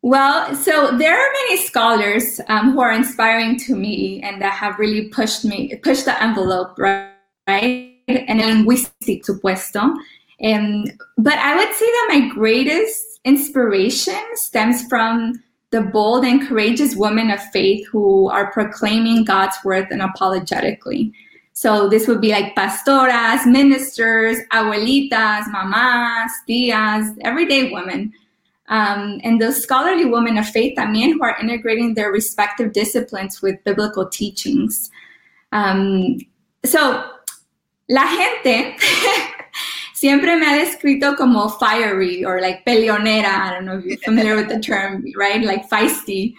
Well 0.03 0.55
so 0.55 0.97
there 0.97 1.19
are 1.19 1.33
many 1.33 1.57
scholars 1.59 2.41
um, 2.49 2.73
who 2.73 2.81
are 2.81 2.93
inspiring 2.93 3.59
to 3.61 3.75
me 3.75 4.21
and 4.23 4.41
that 4.43 4.53
have 4.53 4.79
really 4.79 5.09
pushed 5.09 5.45
me 5.45 5.75
pushed 5.83 6.05
the 6.05 6.23
envelope 6.23 6.79
right, 6.79 7.11
right? 7.47 7.95
and 8.09 8.41
linguistic 8.41 9.25
supuesto 9.25 9.95
um, 10.45 10.85
but 11.19 11.39
i 11.39 11.57
would 11.57 11.75
say 11.75 11.87
that 11.87 12.07
my 12.11 12.29
greatest 12.29 13.21
inspiration 13.25 14.21
stems 14.35 14.87
from 14.89 15.33
the 15.71 15.81
bold 15.81 16.25
and 16.25 16.47
courageous 16.47 16.95
women 16.95 17.31
of 17.31 17.41
faith 17.51 17.87
who 17.89 18.29
are 18.29 18.53
proclaiming 18.53 19.25
god's 19.25 19.57
word 19.65 19.89
unapologetically 19.91 21.13
so 21.55 21.89
this 21.89 22.09
would 22.09 22.21
be 22.21 22.33
like 22.33 22.57
pastoras, 22.57 23.47
ministers, 23.47 24.39
abuelitas, 24.51 25.45
mamás, 25.45 26.31
tías, 26.49 27.17
everyday 27.23 27.71
women. 27.73 28.13
Um, 28.69 29.21
and 29.23 29.41
those 29.41 29.63
scholarly 29.63 30.05
women 30.05 30.37
of 30.37 30.49
faith 30.49 30.77
también 30.77 31.13
who 31.13 31.23
are 31.23 31.39
integrating 31.41 31.95
their 31.95 32.11
respective 32.11 32.73
disciplines 32.73 33.41
with 33.41 33.63
biblical 33.63 34.09
teachings. 34.09 34.91
Um, 35.53 36.19
so, 36.65 37.09
la 37.89 38.05
gente 38.09 38.77
siempre 39.95 40.37
me 40.37 40.47
ha 40.47 40.59
descrito 40.59 41.17
como 41.17 41.49
fiery 41.51 42.25
or 42.25 42.41
like 42.41 42.65
peleonera. 42.65 43.27
I 43.27 43.51
don't 43.53 43.65
know 43.65 43.79
if 43.79 43.85
you're 43.85 43.99
familiar 43.99 44.35
with 44.35 44.49
the 44.49 44.59
term, 44.59 45.05
right? 45.17 45.41
Like 45.41 45.71
feisty. 45.71 46.35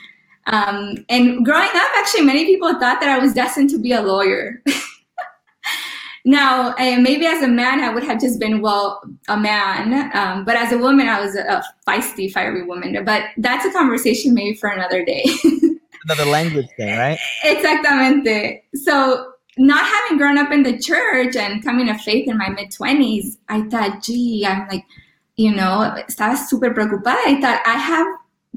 Um, 0.48 1.06
and 1.08 1.46
growing 1.46 1.70
up, 1.70 1.92
actually, 1.96 2.26
many 2.26 2.46
people 2.46 2.70
thought 2.74 3.00
that 3.00 3.10
I 3.10 3.18
was 3.18 3.34
destined 3.34 3.70
to 3.70 3.80
be 3.80 3.94
a 3.94 4.02
lawyer. 4.02 4.62
Now, 6.28 6.72
uh, 6.72 6.98
maybe 7.00 7.28
as 7.28 7.44
a 7.44 7.48
man, 7.48 7.82
I 7.82 7.94
would 7.94 8.04
have 8.04 8.20
just 8.20 8.40
been, 8.40 8.60
well, 8.60 9.00
a 9.28 9.38
man. 9.38 10.12
Um, 10.16 10.44
but 10.44 10.56
as 10.56 10.72
a 10.72 10.78
woman, 10.78 11.08
I 11.08 11.22
was 11.22 11.36
a, 11.36 11.44
a, 11.44 11.64
feisty, 11.88 12.32
fiery 12.32 12.66
woman. 12.66 13.06
But 13.06 13.26
that's 13.38 13.64
a 13.64 13.72
conversation 13.72 14.34
maybe 14.34 14.56
for 14.56 14.70
another 14.70 15.06
day. 15.06 15.24
another 16.04 16.26
language 16.26 16.68
thing, 16.78 16.98
right? 16.98 17.20
Exactamente. 17.44 18.64
So, 18.74 19.34
not 19.58 19.86
having 19.86 20.18
grown 20.18 20.40
up 20.40 20.52
in 20.52 20.64
the 20.64 20.78
church 20.80 21.36
and 21.36 21.64
coming 21.64 21.86
to 21.88 21.98
faith 22.00 22.28
in 22.28 22.38
my 22.40 22.50
mid 22.50 22.72
20s, 22.72 23.38
I 23.48 23.62
thought, 23.70 24.02
gee, 24.02 24.46
I'm 24.46 24.68
like, 24.68 24.84
you 25.38 25.54
know, 25.54 25.96
estaba 26.08 26.36
súper 26.36 26.74
preocupada. 26.74 27.20
I 27.26 27.40
thought 27.40 27.62
I 27.66 27.78
have 27.78 28.08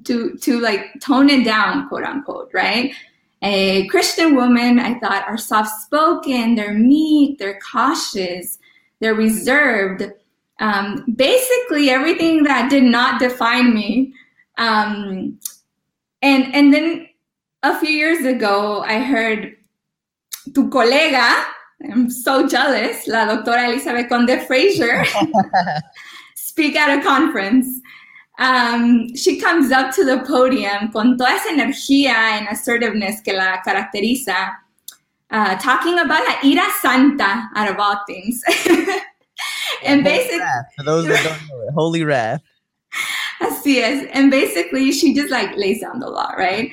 to, 0.04 0.36
to 0.38 0.58
like 0.58 1.00
tone 1.00 1.28
it 1.28 1.44
down, 1.44 1.88
quote 1.88 2.04
unquote, 2.04 2.50
right? 2.54 2.94
A 3.42 3.86
Christian 3.86 4.34
woman 4.34 4.78
I 4.78 4.98
thought, 4.98 5.26
are 5.28 5.38
soft 5.38 5.82
spoken, 5.82 6.56
they're 6.56 6.74
meek, 6.74 7.38
they're 7.38 7.60
cautious, 7.60 8.58
they're 9.00 9.14
reserved. 9.14 10.10
Um, 10.60 11.04
basically, 11.14 11.90
everything 11.90 12.42
that 12.44 12.68
did 12.68 12.82
not 12.82 13.20
define 13.20 13.74
me. 13.74 14.12
Um, 14.56 15.38
and, 16.20 16.52
and 16.52 16.74
then 16.74 17.08
a 17.62 17.78
few 17.78 17.90
years 17.90 18.24
ago, 18.26 18.82
I 18.82 18.98
heard 18.98 19.56
tu 20.54 20.68
colega, 20.68 21.44
I'm 21.92 22.10
so 22.10 22.48
jealous, 22.48 23.06
la 23.06 23.24
doctora 23.26 23.68
Elizabeth 23.68 24.08
Conde 24.08 24.42
Frazier, 24.48 25.04
speak 26.34 26.74
at 26.74 26.98
a 26.98 27.02
conference. 27.02 27.80
Um, 28.38 29.14
she 29.16 29.40
comes 29.40 29.72
up 29.72 29.92
to 29.96 30.04
the 30.04 30.20
podium 30.20 30.92
con 30.92 31.18
toda 31.18 31.30
esa 31.30 31.48
energía 31.48 32.14
and 32.14 32.48
assertiveness 32.48 33.20
que 33.20 33.34
la 33.34 33.60
caracteriza, 33.66 34.54
uh, 35.30 35.56
talking 35.58 35.98
about 35.98 36.26
la 36.26 36.36
ira 36.44 36.70
santa 36.80 37.48
out 37.56 37.70
of 37.70 37.78
all 37.78 38.00
things. 38.06 38.40
and 39.84 40.04
basically, 40.04 40.46
for 40.76 40.84
those 40.84 41.06
that 41.06 41.24
don't 41.24 41.48
know 41.48 41.66
it, 41.66 41.72
holy 41.74 42.04
wrath. 42.04 42.42
Así 43.40 43.78
es. 43.78 44.06
And 44.12 44.30
basically, 44.30 44.92
she 44.92 45.14
just 45.14 45.30
like 45.30 45.56
lays 45.56 45.80
down 45.80 45.98
the 45.98 46.08
law, 46.08 46.32
right? 46.36 46.70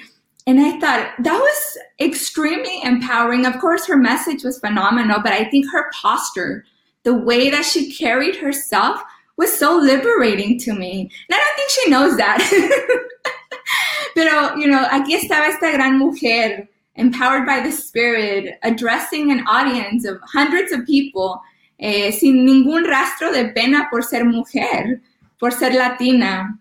And 0.48 0.60
I 0.60 0.80
thought 0.80 1.14
that 1.20 1.40
was 1.40 1.78
extremely 2.00 2.82
empowering. 2.84 3.46
Of 3.46 3.60
course, 3.60 3.88
her 3.88 3.98
message 3.98 4.44
was 4.44 4.60
phenomenal, 4.60 5.20
but 5.24 5.34
I 5.34 5.46
think 5.46 5.66
her 5.72 5.90
posture, 5.92 6.64
the 7.04 7.16
way 7.16 7.50
that 7.50 7.66
she 7.66 7.92
carried 7.92 8.36
herself, 8.36 9.02
was 9.38 9.58
so 9.58 9.78
liberating 9.78 10.60
to 10.60 10.74
me. 10.74 11.02
And 11.02 11.12
I 11.32 11.38
don't 11.38 11.56
think 11.58 11.70
she 11.70 11.90
knows 11.90 12.18
that. 12.18 12.40
Pero, 14.16 14.56
you 14.56 14.68
know, 14.68 14.86
aquí 14.92 15.14
estaba 15.14 15.48
esta 15.48 15.72
gran 15.74 15.98
mujer, 15.98 16.68
empowered 16.96 17.46
by 17.46 17.60
the 17.60 17.72
Spirit, 17.72 18.58
addressing 18.64 19.32
an 19.32 19.46
audience 19.48 20.06
of 20.06 20.18
hundreds 20.24 20.72
of 20.72 20.86
people, 20.86 21.42
eh, 21.80 22.12
sin 22.12 22.46
ningún 22.46 22.86
rastro 22.86 23.34
de 23.34 23.52
pena 23.54 23.88
por 23.90 24.02
ser 24.02 24.24
mujer, 24.24 25.02
por 25.40 25.52
ser 25.52 25.72
latina. 25.72 26.58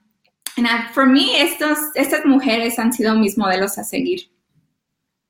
And 0.56 0.66
I, 0.66 0.88
for 0.92 1.06
me, 1.06 1.36
estos, 1.40 1.78
estas 1.96 2.24
mujeres 2.24 2.78
han 2.78 2.92
sido 2.92 3.18
mis 3.18 3.36
modelos 3.36 3.78
a 3.78 3.84
seguir. 3.84 4.28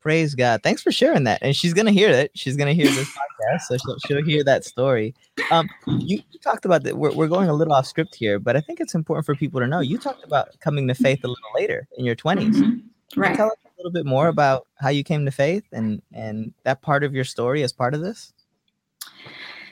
Praise 0.04 0.34
God. 0.34 0.62
Thanks 0.62 0.82
for 0.82 0.92
sharing 0.92 1.24
that. 1.24 1.38
And 1.40 1.56
she's 1.56 1.72
going 1.72 1.86
to 1.86 1.92
hear 1.92 2.10
it. 2.10 2.30
She's 2.34 2.58
going 2.58 2.68
to 2.68 2.74
hear 2.74 2.92
this 2.92 3.08
podcast. 3.16 3.60
So 3.62 3.78
she'll, 3.78 3.98
she'll 4.06 4.22
hear 4.22 4.44
that 4.44 4.62
story. 4.62 5.14
Um, 5.50 5.66
you, 5.86 6.20
you 6.30 6.38
talked 6.40 6.66
about 6.66 6.82
that. 6.82 6.98
We're, 6.98 7.12
we're 7.12 7.26
going 7.26 7.48
a 7.48 7.54
little 7.54 7.72
off 7.72 7.86
script 7.86 8.14
here, 8.14 8.38
but 8.38 8.54
I 8.54 8.60
think 8.60 8.80
it's 8.80 8.94
important 8.94 9.24
for 9.24 9.34
people 9.34 9.60
to 9.60 9.66
know. 9.66 9.80
You 9.80 9.96
talked 9.96 10.22
about 10.22 10.60
coming 10.60 10.86
to 10.88 10.94
faith 10.94 11.24
a 11.24 11.28
little 11.28 11.50
later 11.54 11.88
in 11.96 12.04
your 12.04 12.14
20s. 12.16 12.52
Mm-hmm. 12.52 13.18
Right. 13.18 13.34
tell 13.34 13.46
us 13.46 13.56
a 13.64 13.70
little 13.78 13.92
bit 13.92 14.04
more 14.04 14.28
about 14.28 14.66
how 14.74 14.90
you 14.90 15.02
came 15.02 15.24
to 15.24 15.30
faith 15.30 15.64
and, 15.72 16.02
and 16.12 16.52
that 16.64 16.82
part 16.82 17.02
of 17.02 17.14
your 17.14 17.24
story 17.24 17.62
as 17.62 17.72
part 17.72 17.94
of 17.94 18.02
this? 18.02 18.34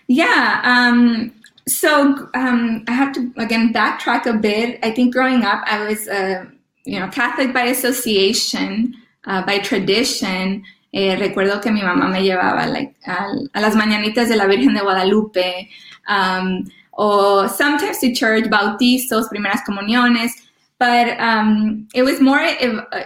Yeah. 0.07 0.63
Um, 0.65 1.35
so 1.69 2.27
um, 2.33 2.85
I 2.89 2.93
have 2.93 3.13
to 3.17 3.31
again 3.37 3.71
backtrack 3.71 4.25
a 4.25 4.33
bit. 4.33 4.79
I 4.83 4.93
think 4.93 5.13
growing 5.13 5.45
up, 5.45 5.63
I 5.67 5.87
was 5.87 6.09
uh, 6.09 6.47
you 6.85 6.99
know 6.99 7.09
Catholic 7.09 7.53
by 7.53 7.65
association 7.65 8.95
uh, 9.27 9.45
by 9.45 9.59
tradition, 9.59 10.63
eh, 10.93 11.17
recuerdo 11.17 11.61
que 11.61 11.71
mi 11.71 11.83
mamá 11.83 12.11
me 12.11 12.23
llevaba 12.23 12.67
like, 12.67 12.95
a, 13.07 13.27
a, 13.55 13.61
las 13.61 13.75
mañanitas 13.75 14.29
de 14.29 14.37
la 14.37 14.47
Virgen 14.47 14.75
de 14.75 14.81
Guadalupe, 14.81 15.69
um, 16.09 16.65
o 16.93 17.47
sometimes 17.47 17.99
to 18.01 18.13
church, 18.13 18.45
bautizos, 18.51 19.29
primeras 19.29 19.63
comuniones, 19.67 20.33
but 20.79 21.19
um, 21.19 21.89
it 21.95 22.03
was 22.03 22.21
more 22.21 22.41
uh, 22.41 23.05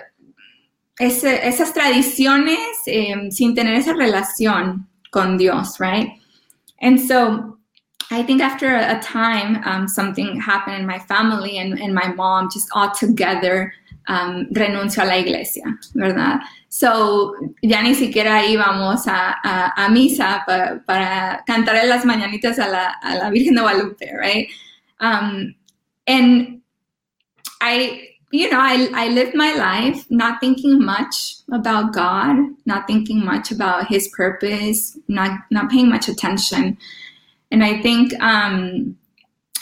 ese, 0.99 1.25
esas 1.25 1.73
tradiciones 1.73 2.57
um, 2.89 3.31
sin 3.31 3.55
tener 3.55 3.75
esa 3.75 3.93
relación 3.93 4.87
con 5.13 5.37
Dios, 5.37 5.79
right? 5.79 6.09
And 6.81 7.01
so 7.01 7.57
I 8.11 8.23
think 8.23 8.41
after 8.41 8.75
a, 8.77 8.99
time, 9.01 9.63
um, 9.65 9.89
something 9.89 10.41
happened 10.41 10.77
in 10.77 10.87
my 10.87 10.99
family 10.99 11.59
and, 11.59 11.79
and 11.79 11.95
my 11.95 12.13
mom 12.13 12.49
just 12.53 12.69
all 12.73 12.91
together 12.91 13.73
um, 14.09 14.47
renunció 14.51 15.03
a 15.03 15.07
la 15.07 15.19
iglesia, 15.19 15.79
¿verdad? 15.95 16.41
So, 16.69 17.35
ya 17.63 17.83
ni 17.83 17.95
siquiera 17.95 18.45
íbamos 18.45 19.07
a, 19.07 19.37
a, 19.43 19.85
a 19.85 19.89
misa 19.89 20.45
pa, 20.47 20.81
para 20.87 21.43
cantar 21.47 21.77
en 21.77 21.89
las 21.89 22.05
mañanitas 22.05 22.59
a 22.59 22.69
la, 22.69 22.95
a 23.03 23.15
la 23.15 23.31
Virgen 23.31 23.55
de 23.55 23.63
Guadalupe, 23.63 24.13
right? 24.17 24.49
Um, 25.01 25.55
and 26.07 26.61
I, 27.61 28.09
you 28.31 28.51
know, 28.51 28.61
I, 28.61 28.89
I 28.95 29.09
lived 29.09 29.35
my 29.35 29.55
life 29.55 30.05
not 30.11 30.41
thinking 30.41 30.85
much 30.85 31.37
about 31.51 31.93
God, 31.93 32.37
not 32.67 32.87
thinking 32.87 33.25
much 33.25 33.51
about 33.51 33.89
His 33.89 34.09
purpose, 34.09 34.99
not 35.09 35.41
not 35.51 35.71
paying 35.71 35.89
much 35.89 36.09
attention. 36.09 36.77
And 37.51 37.65
I 37.65 37.81
think 37.81 38.13
um, 38.21 38.97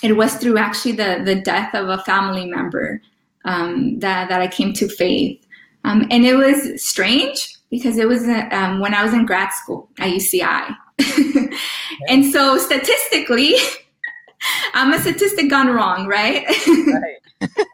it 0.03 0.17
was 0.17 0.35
through 0.37 0.59
actually 0.59 0.93
the 0.93 1.23
the 1.25 1.37
death 1.37 1.75
of 1.75 1.89
a 1.89 2.03
family 2.05 2.47
member 2.47 3.01
um, 3.45 3.99
that, 4.01 4.29
that 4.29 4.41
I 4.41 4.49
came 4.49 4.73
to 4.75 4.89
faith. 4.89 5.45
Um, 5.85 6.07
and 6.11 6.25
it 6.25 6.35
was 6.35 6.83
strange 6.83 7.55
because 7.71 7.99
it 7.99 8.09
was 8.09 8.23
um, 8.53 8.81
when 8.81 8.95
I 8.95 9.03
was 9.03 9.13
in 9.13 9.27
grad 9.27 9.53
school 9.53 9.91
at 9.99 10.11
UCI. 10.11 10.75
and 12.09 12.25
so 12.25 12.57
statistically, 12.57 13.57
I'm 14.75 14.93
a 14.93 14.99
statistic 14.99 15.51
gone 15.51 15.69
wrong, 15.69 16.07
right? 16.07 16.47
right. 16.67 17.51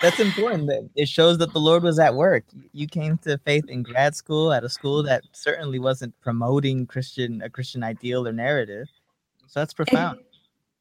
That's 0.00 0.20
important. 0.20 0.90
It 0.94 1.08
shows 1.08 1.38
that 1.38 1.52
the 1.52 1.58
Lord 1.58 1.82
was 1.82 1.98
at 1.98 2.14
work. 2.14 2.44
You 2.72 2.86
came 2.86 3.18
to 3.18 3.38
faith 3.38 3.68
in 3.68 3.82
grad 3.82 4.14
school 4.14 4.52
at 4.52 4.64
a 4.64 4.68
school 4.68 5.02
that 5.04 5.24
certainly 5.32 5.78
wasn't 5.78 6.18
promoting 6.20 6.86
Christian 6.86 7.42
a 7.42 7.50
Christian 7.50 7.82
ideal 7.82 8.26
or 8.26 8.32
narrative. 8.32 8.88
So 9.46 9.60
that's 9.60 9.74
profound. 9.74 10.20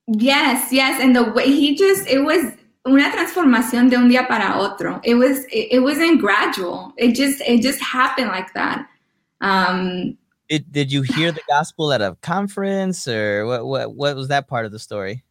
yes, 0.08 0.72
yes, 0.72 1.02
and 1.02 1.16
the 1.16 1.32
way 1.32 1.46
he 1.46 1.76
just 1.76 2.08
it 2.08 2.20
was 2.20 2.54
una 2.88 3.12
transformación 3.12 3.90
de 3.90 3.98
un 3.98 4.10
día 4.10 4.28
para 4.28 4.58
otro. 4.58 5.00
It 5.04 5.16
was 5.16 5.40
it, 5.46 5.68
it 5.72 5.80
wasn't 5.80 6.20
gradual. 6.22 6.94
It 6.98 7.14
just 7.14 7.42
it 7.42 7.62
just 7.62 7.82
happened 7.82 8.30
like 8.30 8.54
that. 8.54 8.88
Um, 9.42 10.18
it, 10.50 10.72
did 10.72 10.92
you 10.92 11.02
hear 11.02 11.32
the 11.32 11.42
gospel 11.48 11.92
at 11.92 12.02
a 12.02 12.18
conference 12.22 13.08
or 13.08 13.46
what, 13.46 13.66
what 13.66 13.96
what 13.96 14.16
was 14.16 14.30
that 14.30 14.48
part 14.48 14.66
of 14.66 14.72
the 14.72 14.80
story? 14.80 15.24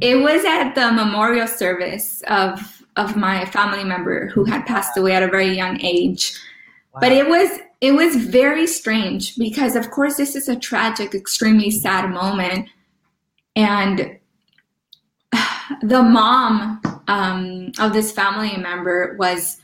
It 0.00 0.16
was 0.16 0.44
at 0.44 0.74
the 0.74 0.90
memorial 0.90 1.46
service 1.46 2.22
of 2.28 2.82
of 2.96 3.16
my 3.16 3.44
family 3.46 3.84
member 3.84 4.28
who 4.28 4.44
had 4.44 4.66
passed 4.66 4.96
away 4.96 5.12
at 5.12 5.22
a 5.22 5.28
very 5.28 5.54
young 5.54 5.80
age. 5.82 6.32
Wow. 6.94 7.00
But 7.00 7.12
it 7.12 7.28
was 7.28 7.58
it 7.80 7.92
was 7.92 8.16
very 8.16 8.66
strange 8.66 9.36
because 9.36 9.76
of 9.76 9.90
course 9.90 10.16
this 10.16 10.34
is 10.34 10.48
a 10.48 10.56
tragic, 10.56 11.14
extremely 11.14 11.70
sad 11.70 12.10
moment. 12.10 12.68
And 13.54 14.18
the 15.82 16.02
mom 16.02 16.80
um, 17.08 17.72
of 17.78 17.92
this 17.92 18.12
family 18.12 18.56
member 18.56 19.16
was 19.18 19.58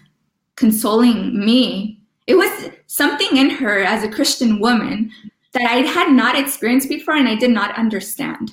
consoling 0.57 1.45
me. 1.45 2.01
It 2.27 2.35
was 2.35 2.71
something 2.87 3.37
in 3.37 3.51
her 3.51 3.83
as 3.83 4.03
a 4.03 4.11
Christian 4.11 4.61
woman 4.61 5.11
that 5.53 5.71
I 5.71 5.79
had 5.79 6.13
not 6.13 6.39
experienced 6.39 6.89
before 6.89 7.15
and 7.15 7.29
I 7.29 7.35
did 7.35 7.51
not 7.51 7.77
understand. 7.79 8.53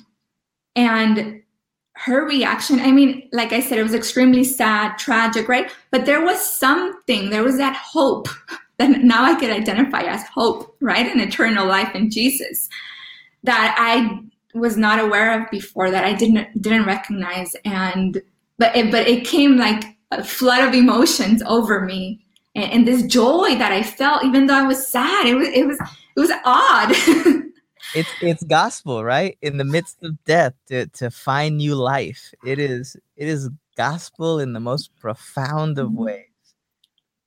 And 0.74 1.42
her 1.94 2.26
reaction, 2.26 2.80
I 2.80 2.92
mean, 2.92 3.28
like 3.32 3.52
I 3.52 3.60
said, 3.60 3.78
it 3.78 3.82
was 3.82 3.94
extremely 3.94 4.44
sad, 4.44 4.98
tragic, 4.98 5.48
right? 5.48 5.70
But 5.90 6.04
there 6.04 6.24
was 6.24 6.40
something, 6.40 7.30
there 7.30 7.42
was 7.42 7.56
that 7.56 7.76
hope 7.76 8.28
that 8.78 9.02
now 9.02 9.24
I 9.24 9.34
could 9.34 9.50
identify 9.50 10.02
as 10.02 10.22
hope, 10.28 10.76
right? 10.80 11.06
An 11.06 11.20
eternal 11.20 11.66
life 11.66 11.94
in 11.94 12.10
Jesus 12.10 12.68
that 13.44 13.74
I 13.78 14.20
was 14.58 14.76
not 14.76 14.98
aware 14.98 15.40
of 15.40 15.50
before 15.50 15.90
that 15.90 16.04
I 16.04 16.12
didn't 16.12 16.60
didn't 16.60 16.86
recognize. 16.86 17.54
And 17.64 18.20
but 18.58 18.74
it, 18.76 18.90
but 18.90 19.06
it 19.08 19.26
came 19.26 19.56
like 19.56 19.84
a 20.10 20.24
flood 20.24 20.66
of 20.66 20.74
emotions 20.74 21.42
over 21.46 21.80
me. 21.80 22.22
And, 22.54 22.72
and, 22.72 22.88
this 22.88 23.02
joy 23.02 23.54
that 23.56 23.70
I 23.70 23.82
felt 23.82 24.24
even 24.24 24.46
though 24.46 24.54
I 24.54 24.62
was 24.62 24.86
sad 24.86 25.26
it 25.26 25.34
was 25.34 25.48
it 25.48 25.66
was 25.66 25.78
it 26.16 26.20
was 26.20 26.32
odd. 26.44 27.42
It's 27.94 28.10
it's 28.20 28.42
gospel 28.42 29.04
right? 29.04 29.38
In 29.42 29.58
the 29.58 29.64
midst 29.64 30.02
of 30.02 30.22
death 30.24 30.54
to 30.66 30.86
to 30.86 31.10
find 31.10 31.56
new 31.56 31.76
life. 31.76 32.34
It 32.44 32.58
is 32.58 32.96
it 33.16 33.28
is 33.28 33.48
gospel 33.76 34.40
in 34.40 34.52
the 34.54 34.60
most 34.60 34.90
profound 34.96 35.78
of 35.78 35.88
mm-hmm. 35.88 36.04
ways. 36.04 36.24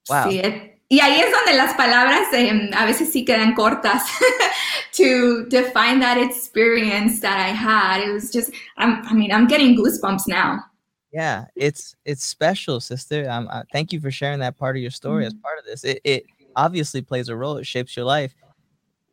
Wow. 0.10 0.26
sí, 0.28 0.44
it, 0.44 0.79
Y 0.92 1.00
ahí 1.02 1.20
es 1.20 1.32
donde 1.32 1.56
las 1.56 1.76
palabras 1.76 2.34
eh, 2.34 2.72
a 2.74 2.86
veces 2.86 3.14
sí 3.14 3.24
quedan 3.24 3.54
cortas 3.54 4.04
to 4.92 5.46
define 5.46 6.00
that 6.00 6.18
experience 6.18 7.20
that 7.22 7.40
I 7.40 7.50
had. 7.50 8.02
It 8.02 8.12
was 8.12 8.32
just, 8.32 8.52
I'm, 8.78 9.06
I 9.06 9.14
mean, 9.14 9.32
I'm 9.32 9.48
getting 9.48 9.78
goosebumps 9.78 10.28
now. 10.28 10.66
Yeah, 11.12 11.46
it's 11.56 11.96
it's 12.06 12.24
special, 12.24 12.80
sister. 12.80 13.30
Um, 13.30 13.48
uh, 13.52 13.64
thank 13.72 13.92
you 13.94 14.00
for 14.00 14.12
sharing 14.12 14.40
that 14.40 14.58
part 14.58 14.76
of 14.76 14.82
your 14.82 14.92
story 14.92 15.26
mm-hmm. 15.26 15.36
as 15.38 15.42
part 15.42 15.60
of 15.60 15.66
this. 15.66 15.84
It, 15.84 16.02
it 16.04 16.26
obviously 16.56 17.02
plays 17.02 17.30
a 17.30 17.36
role. 17.36 17.58
It 17.58 17.66
shapes 17.66 17.96
your 17.96 18.06
life. 18.06 18.36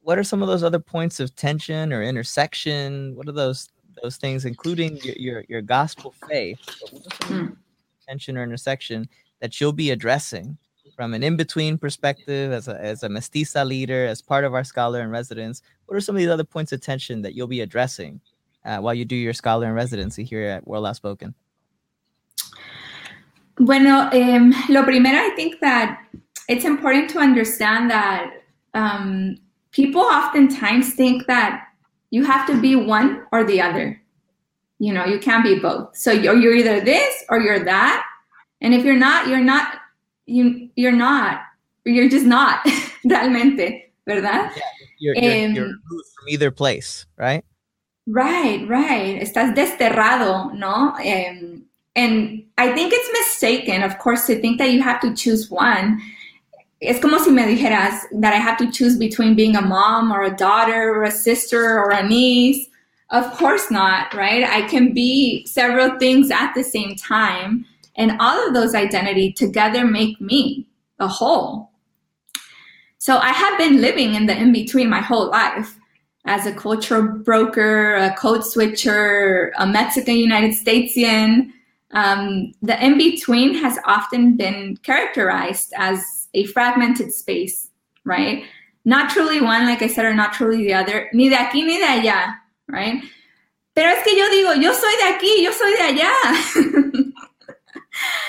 What 0.02 0.18
are 0.18 0.24
some 0.24 0.42
of 0.42 0.48
those 0.48 0.62
other 0.62 0.78
points 0.78 1.20
of 1.20 1.34
tension 1.36 1.92
or 1.92 2.02
intersection? 2.02 3.14
What 3.16 3.28
are 3.28 3.32
those 3.32 3.70
those 4.02 4.16
things, 4.16 4.44
including 4.44 4.96
your 4.98 5.14
your, 5.16 5.44
your 5.48 5.62
gospel 5.62 6.14
faith? 6.28 6.60
Mm. 7.20 7.56
Tension 8.06 8.36
or 8.36 8.42
intersection 8.42 9.08
that 9.40 9.58
you'll 9.60 9.72
be 9.72 9.90
addressing 9.90 10.58
from 10.96 11.14
an 11.14 11.22
in-between 11.22 11.78
perspective, 11.78 12.52
as 12.52 12.68
a 12.68 12.80
as 12.80 13.02
a 13.02 13.08
mestiza 13.08 13.64
leader, 13.66 14.06
as 14.06 14.22
part 14.22 14.44
of 14.44 14.54
our 14.54 14.64
scholar 14.64 15.02
in 15.02 15.10
residence, 15.10 15.62
what 15.84 15.96
are 15.96 16.00
some 16.00 16.16
of 16.16 16.18
these 16.18 16.30
other 16.30 16.44
points 16.44 16.72
of 16.72 16.80
tension 16.80 17.22
that 17.22 17.34
you'll 17.34 17.46
be 17.46 17.60
addressing 17.60 18.20
uh, 18.64 18.78
while 18.78 18.94
you 18.94 19.04
do 19.04 19.14
your 19.14 19.34
scholar 19.34 19.66
in 19.66 19.74
residency 19.74 20.24
here 20.24 20.42
at 20.42 20.66
World 20.66 20.86
Outspoken? 20.86 21.34
Bueno, 23.58 24.10
um, 24.12 24.54
lo 24.68 24.82
primero, 24.82 25.18
I 25.18 25.30
think 25.36 25.60
that 25.60 25.98
it's 26.48 26.64
important 26.64 27.10
to 27.10 27.18
understand 27.18 27.90
that 27.90 28.32
um, 28.74 29.36
people 29.70 30.02
oftentimes 30.02 30.94
think 30.94 31.26
that 31.26 31.62
you 32.10 32.24
have 32.24 32.46
to 32.46 32.60
be 32.60 32.76
one 32.76 33.24
or 33.32 33.44
the 33.44 33.60
other. 33.60 34.00
You 34.78 34.92
know, 34.92 35.06
you 35.06 35.18
can't 35.18 35.42
be 35.42 35.58
both. 35.58 35.96
So 35.96 36.12
you're, 36.12 36.36
you're 36.36 36.54
either 36.54 36.80
this 36.80 37.24
or 37.30 37.40
you're 37.40 37.64
that. 37.64 38.06
And 38.60 38.74
if 38.74 38.84
you're 38.84 38.96
not, 38.96 39.28
you're 39.28 39.40
not, 39.40 39.78
you, 40.26 40.68
you're 40.76 40.92
not, 40.92 41.40
you're 41.84 42.08
just 42.08 42.26
not 42.26 42.60
realmente, 43.06 43.92
¿verdad? 44.06 44.50
Yeah, 44.54 44.62
you're, 44.98 45.16
you're, 45.16 45.46
um, 45.46 45.54
you're 45.54 45.68
from 45.68 46.28
either 46.28 46.50
place, 46.50 47.06
right? 47.16 47.44
Right, 48.06 48.66
right. 48.68 49.20
Estás 49.20 49.54
desterrado, 49.54 50.54
¿no? 50.54 50.94
Um, 50.94 51.64
and 51.96 52.44
I 52.58 52.72
think 52.72 52.92
it's 52.92 53.10
mistaken, 53.12 53.82
of 53.82 53.98
course, 53.98 54.26
to 54.26 54.40
think 54.40 54.58
that 54.58 54.70
you 54.70 54.82
have 54.82 55.00
to 55.00 55.14
choose 55.14 55.50
one. 55.50 56.00
Es 56.80 57.00
como 57.00 57.18
si 57.18 57.30
me 57.30 57.42
dijeras 57.42 58.00
that 58.20 58.34
I 58.34 58.36
have 58.36 58.58
to 58.58 58.70
choose 58.70 58.96
between 58.96 59.34
being 59.34 59.56
a 59.56 59.62
mom 59.62 60.12
or 60.12 60.22
a 60.22 60.36
daughter 60.36 60.94
or 60.94 61.04
a 61.04 61.10
sister 61.10 61.78
or 61.78 61.90
a 61.90 62.06
niece. 62.06 62.68
Of 63.10 63.32
course 63.38 63.70
not, 63.70 64.12
right? 64.14 64.44
I 64.44 64.62
can 64.68 64.92
be 64.92 65.46
several 65.46 65.98
things 65.98 66.30
at 66.30 66.52
the 66.54 66.64
same 66.64 66.96
time, 66.96 67.64
and 67.96 68.16
all 68.20 68.46
of 68.46 68.54
those 68.54 68.74
identity 68.74 69.32
together 69.32 69.84
make 69.86 70.20
me 70.20 70.66
the 70.98 71.08
whole. 71.08 71.70
So 72.98 73.18
I 73.18 73.30
have 73.30 73.58
been 73.58 73.80
living 73.80 74.14
in 74.14 74.26
the 74.26 74.36
in 74.36 74.52
between 74.52 74.88
my 74.88 75.00
whole 75.00 75.30
life 75.30 75.78
as 76.24 76.44
a 76.46 76.52
cultural 76.52 77.02
broker, 77.02 77.94
a 77.94 78.14
code 78.16 78.44
switcher, 78.44 79.52
a 79.58 79.66
Mexican 79.66 80.16
United 80.16 80.52
Statesian, 80.52 81.52
um, 81.92 82.52
the 82.62 82.82
in 82.84 82.98
between 82.98 83.54
has 83.54 83.78
often 83.86 84.36
been 84.36 84.76
characterized 84.78 85.72
as 85.76 86.28
a 86.34 86.44
fragmented 86.46 87.12
space, 87.12 87.70
right? 88.04 88.44
Not 88.84 89.10
truly 89.10 89.40
one, 89.40 89.64
like 89.64 89.82
I 89.82 89.86
said, 89.86 90.04
or 90.04 90.14
not 90.14 90.32
truly 90.32 90.58
the 90.58 90.74
other, 90.74 91.08
ni 91.12 91.28
de 91.28 91.36
aquí 91.36 91.64
ni 91.64 91.78
de 91.78 91.86
allá, 91.86 92.34
right? 92.68 93.02
Pero 93.74 93.90
es 93.90 94.02
que 94.04 94.16
yo 94.16 94.28
digo, 94.30 94.60
yo 94.60 94.72
soy 94.72 94.96
de 94.96 95.14
aquí, 95.14 95.42
yo 95.42 95.52
soy 95.52 95.72
de 95.76 95.82
allá. 95.82 97.02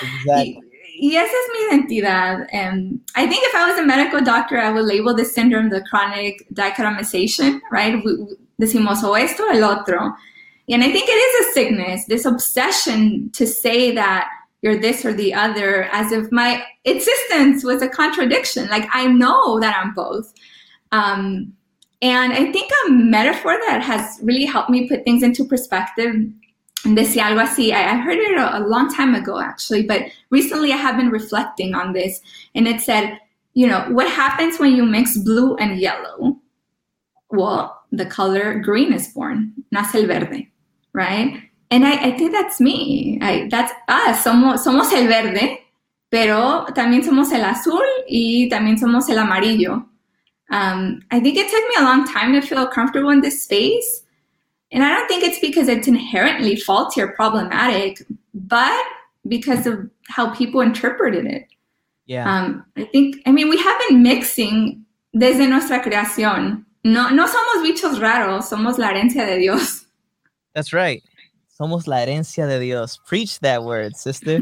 exactly. 0.02 0.62
Y, 1.00 1.10
y 1.10 1.16
esa 1.16 1.32
es 1.32 1.50
mi 1.52 1.76
identidad. 1.76 2.46
And 2.52 3.00
I 3.14 3.26
think 3.26 3.44
if 3.44 3.54
I 3.54 3.70
was 3.70 3.78
a 3.78 3.84
medical 3.84 4.20
doctor, 4.20 4.58
I 4.58 4.72
would 4.72 4.84
label 4.84 5.14
this 5.14 5.34
syndrome 5.34 5.70
the 5.70 5.82
chronic 5.82 6.46
dichotomization, 6.52 7.60
right? 7.70 8.02
We, 8.04 8.16
we, 8.16 8.36
Decimos 8.60 9.04
o 9.04 9.14
esto 9.14 9.46
el 9.52 9.62
otro. 9.62 10.14
And 10.68 10.82
I 10.82 10.90
think 10.90 11.08
it 11.08 11.12
is 11.12 11.46
a 11.46 11.52
sickness, 11.52 12.04
this 12.06 12.24
obsession 12.24 13.30
to 13.32 13.46
say 13.46 13.94
that 13.94 14.28
you're 14.62 14.80
this 14.80 15.04
or 15.04 15.12
the 15.12 15.32
other, 15.32 15.84
as 15.92 16.10
if 16.12 16.30
my 16.32 16.64
existence 16.84 17.62
was 17.64 17.80
a 17.80 17.88
contradiction. 17.88 18.68
Like 18.68 18.88
I 18.92 19.06
know 19.06 19.60
that 19.60 19.76
I'm 19.76 19.94
both. 19.94 20.32
Um, 20.90 21.52
and 22.02 22.32
I 22.32 22.50
think 22.52 22.70
a 22.86 22.90
metaphor 22.90 23.56
that 23.66 23.82
has 23.82 24.18
really 24.22 24.44
helped 24.44 24.70
me 24.70 24.88
put 24.88 25.04
things 25.04 25.22
into 25.22 25.44
perspective. 25.44 26.14
Decía 26.84 27.26
algo 27.26 27.40
así. 27.40 27.72
I, 27.72 27.96
heard 27.98 28.18
it 28.18 28.38
a, 28.38 28.58
a 28.58 28.60
long 28.60 28.92
time 28.92 29.14
ago, 29.14 29.40
actually, 29.40 29.82
but 29.82 30.02
recently 30.30 30.72
I 30.72 30.76
have 30.76 30.96
been 30.96 31.10
reflecting 31.10 31.74
on 31.74 31.92
this. 31.92 32.20
And 32.54 32.68
it 32.68 32.80
said, 32.80 33.18
you 33.54 33.66
know, 33.66 33.86
what 33.90 34.08
happens 34.08 34.58
when 34.58 34.76
you 34.76 34.84
mix 34.84 35.16
blue 35.16 35.56
and 35.56 35.78
yellow? 35.78 36.36
Well, 37.30 37.82
the 37.90 38.06
color 38.06 38.60
green 38.60 38.92
is 38.92 39.08
born. 39.08 39.52
Nace 39.72 39.96
el 39.96 40.06
verde 40.06 40.48
right? 40.98 41.42
And 41.70 41.86
I, 41.86 42.08
I 42.08 42.10
think 42.16 42.32
that's 42.32 42.60
me. 42.60 43.18
I, 43.20 43.48
that's 43.50 43.72
us. 43.88 44.24
Somos, 44.24 44.64
somos 44.64 44.92
el 44.92 45.06
verde, 45.06 45.58
pero 46.10 46.66
también 46.74 47.04
somos 47.04 47.30
el 47.32 47.44
azul 47.44 47.84
y 48.08 48.48
también 48.50 48.78
somos 48.78 49.08
el 49.08 49.18
amarillo. 49.18 49.84
Um, 50.50 51.02
I 51.10 51.20
think 51.20 51.36
it 51.36 51.50
took 51.50 51.64
me 51.68 51.74
a 51.78 51.82
long 51.82 52.06
time 52.06 52.32
to 52.32 52.40
feel 52.40 52.66
comfortable 52.66 53.10
in 53.10 53.20
this 53.20 53.42
space. 53.42 54.02
And 54.70 54.84
I 54.84 54.90
don't 54.90 55.08
think 55.08 55.24
it's 55.24 55.38
because 55.38 55.68
it's 55.68 55.88
inherently 55.88 56.56
faulty 56.56 57.00
or 57.00 57.12
problematic, 57.12 58.02
but 58.34 58.84
because 59.26 59.66
of 59.66 59.90
how 60.08 60.34
people 60.34 60.60
interpreted 60.60 61.26
it. 61.26 61.46
Yeah. 62.06 62.30
Um, 62.30 62.64
I 62.76 62.84
think, 62.84 63.16
I 63.26 63.32
mean, 63.32 63.48
we 63.48 63.58
have 63.58 63.80
been 63.88 64.02
mixing 64.02 64.84
desde 65.14 65.46
nuestra 65.48 65.80
creación. 65.80 66.64
No, 66.84 67.08
no 67.10 67.26
somos 67.26 67.62
bichos 67.62 67.98
raros, 67.98 68.48
somos 68.48 68.78
la 68.78 68.92
herencia 68.92 69.26
de 69.26 69.38
Dios. 69.38 69.84
That's 70.54 70.72
right. 70.72 71.02
Somos 71.58 71.86
la 71.86 71.98
herencia 71.98 72.46
de 72.48 72.60
Dios. 72.60 72.98
Preach 73.06 73.40
that 73.40 73.64
word, 73.64 73.96
sister. 73.96 74.40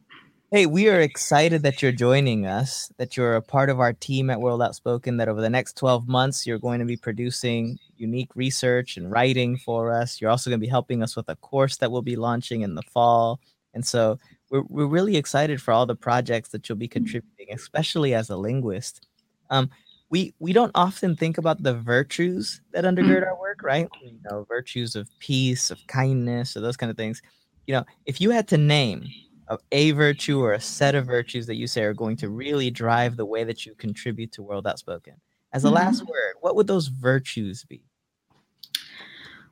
hey, 0.50 0.66
we 0.66 0.88
are 0.88 1.00
excited 1.00 1.62
that 1.62 1.82
you're 1.82 1.92
joining 1.92 2.46
us, 2.46 2.90
that 2.96 3.16
you're 3.16 3.36
a 3.36 3.42
part 3.42 3.70
of 3.70 3.80
our 3.80 3.92
team 3.92 4.30
at 4.30 4.40
World 4.40 4.62
Outspoken, 4.62 5.18
that 5.18 5.28
over 5.28 5.40
the 5.40 5.50
next 5.50 5.76
12 5.76 6.08
months, 6.08 6.46
you're 6.46 6.58
going 6.58 6.80
to 6.80 6.86
be 6.86 6.96
producing 6.96 7.78
unique 7.96 8.30
research 8.34 8.96
and 8.96 9.10
writing 9.10 9.56
for 9.56 9.92
us. 9.92 10.20
You're 10.20 10.30
also 10.30 10.50
going 10.50 10.60
to 10.60 10.66
be 10.66 10.70
helping 10.70 11.02
us 11.02 11.16
with 11.16 11.28
a 11.28 11.36
course 11.36 11.76
that 11.78 11.90
we'll 11.90 12.02
be 12.02 12.16
launching 12.16 12.62
in 12.62 12.74
the 12.74 12.82
fall. 12.82 13.40
And 13.74 13.84
so 13.84 14.18
we're, 14.50 14.62
we're 14.68 14.86
really 14.86 15.16
excited 15.16 15.60
for 15.60 15.72
all 15.72 15.86
the 15.86 15.96
projects 15.96 16.50
that 16.50 16.68
you'll 16.68 16.78
be 16.78 16.88
contributing, 16.88 17.48
especially 17.52 18.14
as 18.14 18.30
a 18.30 18.36
linguist. 18.36 19.06
Um, 19.50 19.70
we 20.10 20.34
we 20.38 20.52
don't 20.52 20.70
often 20.74 21.16
think 21.16 21.38
about 21.38 21.62
the 21.62 21.74
virtues 21.74 22.60
that 22.72 22.84
undergird 22.84 23.22
mm. 23.22 23.26
our 23.26 23.38
work, 23.38 23.62
right? 23.62 23.88
You 24.02 24.18
know, 24.30 24.44
virtues 24.48 24.94
of 24.94 25.08
peace, 25.18 25.70
of 25.70 25.78
kindness, 25.88 26.56
or 26.56 26.60
those 26.60 26.76
kind 26.76 26.90
of 26.90 26.96
things. 26.96 27.20
You 27.66 27.74
know, 27.74 27.84
if 28.06 28.20
you 28.20 28.30
had 28.30 28.46
to 28.48 28.58
name 28.58 29.06
a, 29.48 29.58
a 29.72 29.90
virtue 29.92 30.40
or 30.40 30.52
a 30.52 30.60
set 30.60 30.94
of 30.94 31.06
virtues 31.06 31.46
that 31.46 31.56
you 31.56 31.66
say 31.66 31.82
are 31.82 31.94
going 31.94 32.16
to 32.18 32.28
really 32.28 32.70
drive 32.70 33.16
the 33.16 33.26
way 33.26 33.44
that 33.44 33.66
you 33.66 33.74
contribute 33.74 34.30
to 34.32 34.42
World 34.42 34.66
Outspoken, 34.66 35.14
as 35.54 35.64
a 35.64 35.68
mm-hmm. 35.68 35.76
last 35.76 36.02
word, 36.02 36.34
what 36.42 36.54
would 36.56 36.66
those 36.66 36.88
virtues 36.88 37.64
be? 37.64 37.80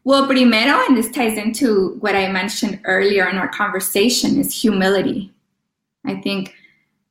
Well, 0.04 0.26
primero, 0.26 0.84
and 0.86 0.96
this 0.96 1.10
ties 1.10 1.38
into 1.38 1.96
what 2.00 2.14
I 2.14 2.30
mentioned 2.30 2.80
earlier 2.84 3.26
in 3.28 3.38
our 3.38 3.48
conversation, 3.48 4.38
is 4.38 4.52
humility. 4.52 5.32
I 6.04 6.16
think 6.16 6.54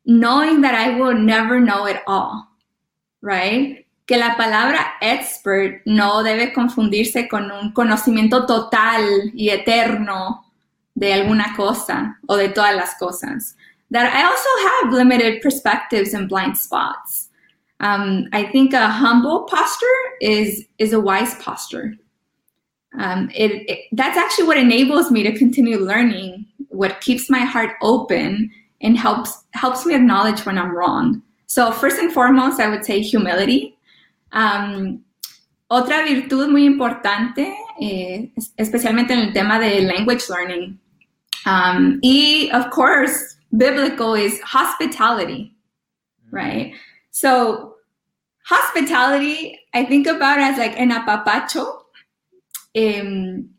knowing 0.05 0.61
that 0.61 0.75
I 0.75 0.99
will 0.99 1.13
never 1.13 1.59
know 1.59 1.85
it 1.85 2.03
all 2.05 2.51
right? 3.21 3.85
Que 4.05 4.17
la 4.17 4.35
palabra 4.35 4.93
expert 5.01 5.81
no 5.85 6.23
debe 6.23 6.53
confundirse 6.53 7.29
con 7.29 7.51
un 7.51 7.71
conocimiento 7.71 8.45
total 8.45 9.31
y 9.33 9.49
eterno 9.49 10.45
de 10.95 11.13
alguna 11.13 11.55
cosa 11.55 12.17
o 12.27 12.35
de 12.35 12.49
todas 12.49 12.75
las 12.75 12.95
cosas. 12.99 13.55
That 13.91 14.11
I 14.13 14.23
also 14.23 14.49
have 14.67 14.93
limited 14.93 15.41
perspectives 15.41 16.13
and 16.13 16.27
blind 16.27 16.57
spots. 16.57 17.29
Um, 17.81 18.27
I 18.31 18.43
think 18.45 18.73
a 18.73 18.87
humble 18.87 19.43
posture 19.43 19.85
is 20.21 20.65
is 20.77 20.93
a 20.93 20.99
wise 20.99 21.35
posture. 21.35 21.95
Um, 22.97 23.29
it, 23.33 23.69
it, 23.69 23.79
that's 23.93 24.17
actually 24.17 24.47
what 24.47 24.57
enables 24.57 25.11
me 25.11 25.23
to 25.23 25.37
continue 25.37 25.77
learning. 25.77 26.45
What 26.69 27.01
keeps 27.01 27.29
my 27.29 27.39
heart 27.39 27.71
open 27.81 28.51
and 28.81 28.97
helps 28.97 29.43
helps 29.53 29.85
me 29.85 29.95
acknowledge 29.95 30.45
when 30.45 30.57
I'm 30.57 30.75
wrong. 30.75 31.23
So 31.47 31.71
first 31.71 31.97
and 31.97 32.13
foremost, 32.13 32.59
I 32.59 32.69
would 32.69 32.85
say 32.85 33.01
humility. 33.01 33.77
Um, 34.31 35.03
otra 35.69 36.05
virtud 36.05 36.49
muy 36.49 36.65
importante, 36.65 37.53
eh, 37.81 38.31
especialmente 38.57 39.11
en 39.11 39.19
el 39.19 39.33
tema 39.33 39.59
de 39.59 39.81
language 39.81 40.29
learning, 40.29 40.79
um, 41.45 41.99
y 42.03 42.49
of 42.53 42.69
course, 42.69 43.37
biblical 43.57 44.13
is 44.13 44.39
hospitality, 44.41 45.55
right? 46.29 46.73
So 47.11 47.70
hospitality, 48.45 49.59
I 49.73 49.85
think 49.85 50.07
about 50.07 50.39
as 50.39 50.57
like 50.57 50.79
en 50.79 50.91
apapacho. 50.91 51.79
Um, 52.75 53.49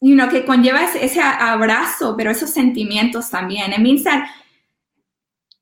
you 0.00 0.14
know, 0.14 0.28
que 0.28 0.42
conlleva 0.42 0.94
ese, 0.94 1.18
abrazo, 1.18 2.16
pero 2.16 2.30
esos 2.30 2.54
sentimientos 2.54 3.30
también. 3.30 3.72
It 3.72 3.80
means 3.80 4.04
that 4.04 4.30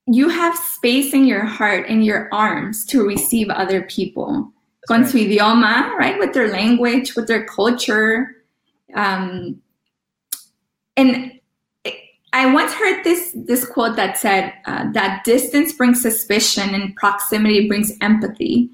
you 0.07 0.29
have 0.29 0.57
space 0.57 1.13
in 1.15 1.27
your 1.27 1.45
heart 1.45 1.89
in 1.89 2.03
your 2.03 2.29
arms 2.33 2.85
to 2.87 3.05
receive 3.05 3.49
other 3.51 3.83
people 3.83 4.53
That's 4.83 4.89
con 4.89 5.03
right. 5.03 5.11
su 5.11 5.19
idioma 5.19 5.91
right 5.99 6.19
with 6.19 6.33
their 6.33 6.49
language 6.49 7.17
with 7.17 7.27
their 7.27 7.45
culture 7.45 8.37
um, 8.95 9.61
and 10.97 11.36
i 12.37 12.53
once 12.53 12.73
heard 12.73 13.03
this 13.05 13.33
this 13.35 13.65
quote 13.65 13.97
that 13.97 14.17
said 14.19 14.53
uh, 14.67 14.91
that 14.93 15.23
distance 15.25 15.73
brings 15.73 16.01
suspicion 16.01 16.75
and 16.75 16.95
proximity 16.97 17.67
brings 17.67 17.93
empathy 18.01 18.71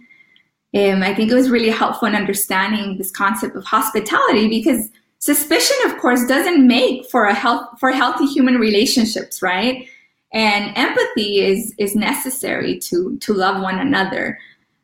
um, 0.75 1.03
i 1.03 1.15
think 1.15 1.31
it 1.31 1.35
was 1.35 1.51
really 1.51 1.71
helpful 1.71 2.09
in 2.09 2.15
understanding 2.15 2.97
this 2.99 3.11
concept 3.11 3.57
of 3.57 3.65
hospitality 3.65 4.49
because 4.49 4.89
suspicion 5.19 5.77
of 5.87 5.97
course 5.99 6.27
doesn't 6.27 6.67
make 6.67 7.09
for 7.11 7.25
a 7.27 7.35
health 7.35 7.67
for 7.81 7.91
healthy 7.91 8.27
human 8.27 8.57
relationships 8.57 9.43
right 9.43 9.89
and 10.33 10.73
empathy 10.77 11.41
is 11.41 11.75
is 11.79 11.95
necessary 11.95 12.79
to 12.79 13.17
to 13.19 13.35
love 13.35 13.63
one 13.63 13.79
another. 13.79 14.39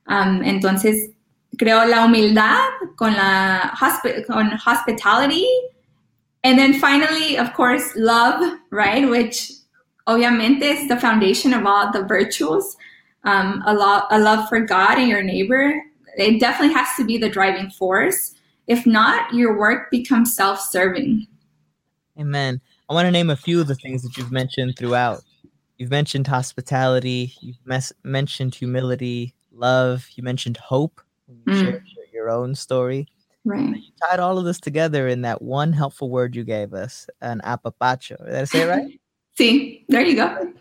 Um, 0.07 0.43
entonces 0.43 1.11
creo 1.57 1.89
la 1.89 2.07
humildad 2.07 2.69
con 2.97 3.15
la 3.15 3.73
hospi- 3.75 4.27
con 4.27 4.51
hospitality, 4.53 5.47
and 6.45 6.59
then 6.59 6.75
finally, 6.79 7.37
of 7.39 7.53
course, 7.55 7.93
love, 7.97 8.59
right? 8.71 9.09
Which 9.09 9.51
obviamente 10.07 10.63
is 10.63 10.89
the 10.89 10.97
foundation 10.99 11.53
of 11.53 11.67
all 11.67 11.93
the 11.93 12.05
virtues. 12.05 12.77
Um, 13.25 13.63
a, 13.67 13.75
lo- 13.75 14.07
a 14.11 14.19
love 14.19 14.49
for 14.49 14.61
God 14.61 14.97
and 14.99 15.09
your 15.09 15.23
neighbor. 15.23 15.75
It 16.17 16.41
definitely 16.41 16.75
has 16.75 16.89
to 16.97 17.05
be 17.05 17.19
the 17.19 17.29
driving 17.29 17.69
force. 17.71 18.35
If 18.69 18.87
not, 18.87 19.35
your 19.35 19.59
work 19.59 19.91
becomes 19.91 20.35
self-serving. 20.35 21.27
Amen. 22.19 22.61
I 22.89 22.95
want 22.95 23.07
to 23.07 23.11
name 23.11 23.29
a 23.31 23.37
few 23.37 23.61
of 23.61 23.67
the 23.67 23.75
things 23.75 24.03
that 24.03 24.17
you've 24.17 24.33
mentioned 24.33 24.77
throughout. 24.79 25.21
You've 25.77 25.91
mentioned 25.91 26.27
hospitality. 26.27 27.35
You've 27.41 27.59
mes- 27.67 27.93
mentioned 28.03 28.55
humility, 28.55 29.35
love. 29.53 30.07
You 30.15 30.23
mentioned 30.23 30.57
hope. 30.57 31.01
You 31.29 31.53
Mm. 31.53 31.83
your 32.13 32.31
own 32.31 32.55
story. 32.55 33.07
Right. 33.49 33.77
You 33.77 33.93
tied 34.03 34.21
all 34.21 34.39
of 34.39 34.45
this 34.45 34.61
together 34.61 35.09
in 35.09 35.23
that 35.23 35.41
one 35.41 35.73
helpful 35.73 36.11
word 36.11 36.37
you 36.37 36.45
gave 36.45 36.75
us, 36.75 37.09
an 37.23 37.41
apapacho. 37.45 38.19
Did 38.25 38.35
I 38.35 38.45
say 38.45 38.63
it 38.63 38.69
right? 38.69 39.01
See, 39.39 39.85
there 39.89 40.03
you 40.03 40.17
go. 40.17 40.53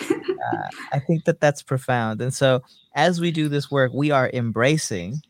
uh, 0.00 0.68
I 0.92 0.98
think 0.98 1.24
that 1.24 1.38
that's 1.38 1.62
profound. 1.62 2.20
And 2.20 2.34
so, 2.34 2.62
as 2.96 3.20
we 3.20 3.30
do 3.30 3.48
this 3.48 3.70
work, 3.70 3.92
we 3.94 4.10
are 4.10 4.28
embracing 4.32 5.22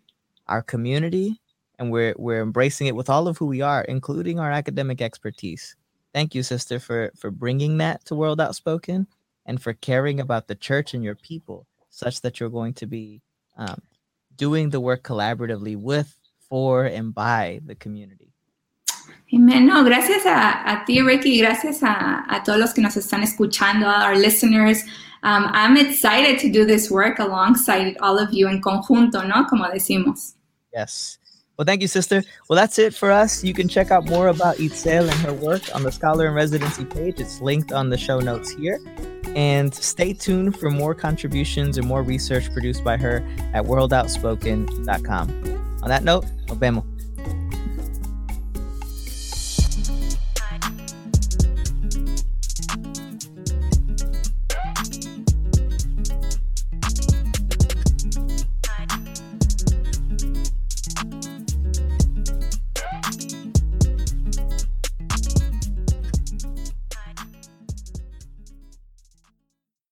our 0.46 0.62
community, 0.62 1.40
and 1.78 1.90
we're 1.90 2.14
we're 2.16 2.40
embracing 2.40 2.86
it 2.86 2.96
with 2.96 3.10
all 3.10 3.28
of 3.28 3.36
who 3.36 3.46
we 3.46 3.60
are, 3.60 3.82
including 3.82 4.40
our 4.40 4.50
academic 4.50 5.02
expertise. 5.02 5.76
Thank 6.14 6.34
you, 6.34 6.42
sister, 6.42 6.78
for 6.78 7.12
for 7.18 7.30
bringing 7.30 7.76
that 7.78 8.04
to 8.06 8.14
World 8.14 8.40
Outspoken, 8.40 9.06
and 9.44 9.60
for 9.60 9.74
caring 9.74 10.18
about 10.18 10.48
the 10.48 10.54
church 10.54 10.94
and 10.94 11.04
your 11.04 11.16
people, 11.16 11.66
such 11.90 12.22
that 12.22 12.40
you're 12.40 12.48
going 12.48 12.74
to 12.74 12.86
be 12.86 13.20
um, 13.58 13.82
doing 14.36 14.70
the 14.70 14.80
work 14.80 15.02
collaboratively 15.02 15.76
with, 15.76 16.16
for, 16.52 16.84
and 16.84 17.14
by 17.14 17.60
the 17.64 17.74
community. 17.74 18.28
Amen. 19.34 19.66
No, 19.66 19.82
gracias 19.82 20.26
a, 20.26 20.60
a 20.70 20.84
ti, 20.84 21.00
Ricky. 21.00 21.38
Gracias 21.38 21.82
a, 21.82 22.26
a 22.28 22.42
todos 22.44 22.60
los 22.60 22.74
que 22.74 22.82
nos 22.82 22.94
están 22.98 23.22
escuchando, 23.22 23.86
our 23.86 24.14
listeners. 24.14 24.82
Um, 25.22 25.48
I'm 25.52 25.78
excited 25.78 26.38
to 26.40 26.50
do 26.50 26.66
this 26.66 26.90
work 26.90 27.20
alongside 27.20 27.96
all 28.02 28.18
of 28.18 28.34
you 28.34 28.48
en 28.48 28.60
conjunto, 28.60 29.26
¿no? 29.26 29.46
Como 29.46 29.64
decimos. 29.70 30.34
Yes. 30.74 31.16
Well, 31.56 31.64
thank 31.64 31.80
you, 31.80 31.88
sister. 31.88 32.22
Well, 32.50 32.58
that's 32.58 32.78
it 32.78 32.92
for 32.92 33.10
us. 33.10 33.42
You 33.42 33.54
can 33.54 33.66
check 33.66 33.90
out 33.90 34.04
more 34.04 34.28
about 34.28 34.56
Itzel 34.56 35.10
and 35.10 35.20
her 35.20 35.32
work 35.32 35.62
on 35.74 35.84
the 35.84 35.92
Scholar 35.92 36.26
in 36.26 36.34
Residency 36.34 36.84
page. 36.84 37.18
It's 37.18 37.40
linked 37.40 37.72
on 37.72 37.88
the 37.88 37.96
show 37.96 38.20
notes 38.20 38.50
here. 38.50 38.78
And 39.34 39.74
stay 39.74 40.12
tuned 40.12 40.58
for 40.58 40.70
more 40.70 40.94
contributions 40.94 41.78
and 41.78 41.86
more 41.86 42.02
research 42.02 42.52
produced 42.52 42.84
by 42.84 42.98
her 42.98 43.26
at 43.54 43.64
worldoutspoken.com. 43.64 45.61
On 45.82 45.88
that 45.88 46.02
note, 46.02 46.24
nos 46.48 46.58
vemos. 46.58 46.84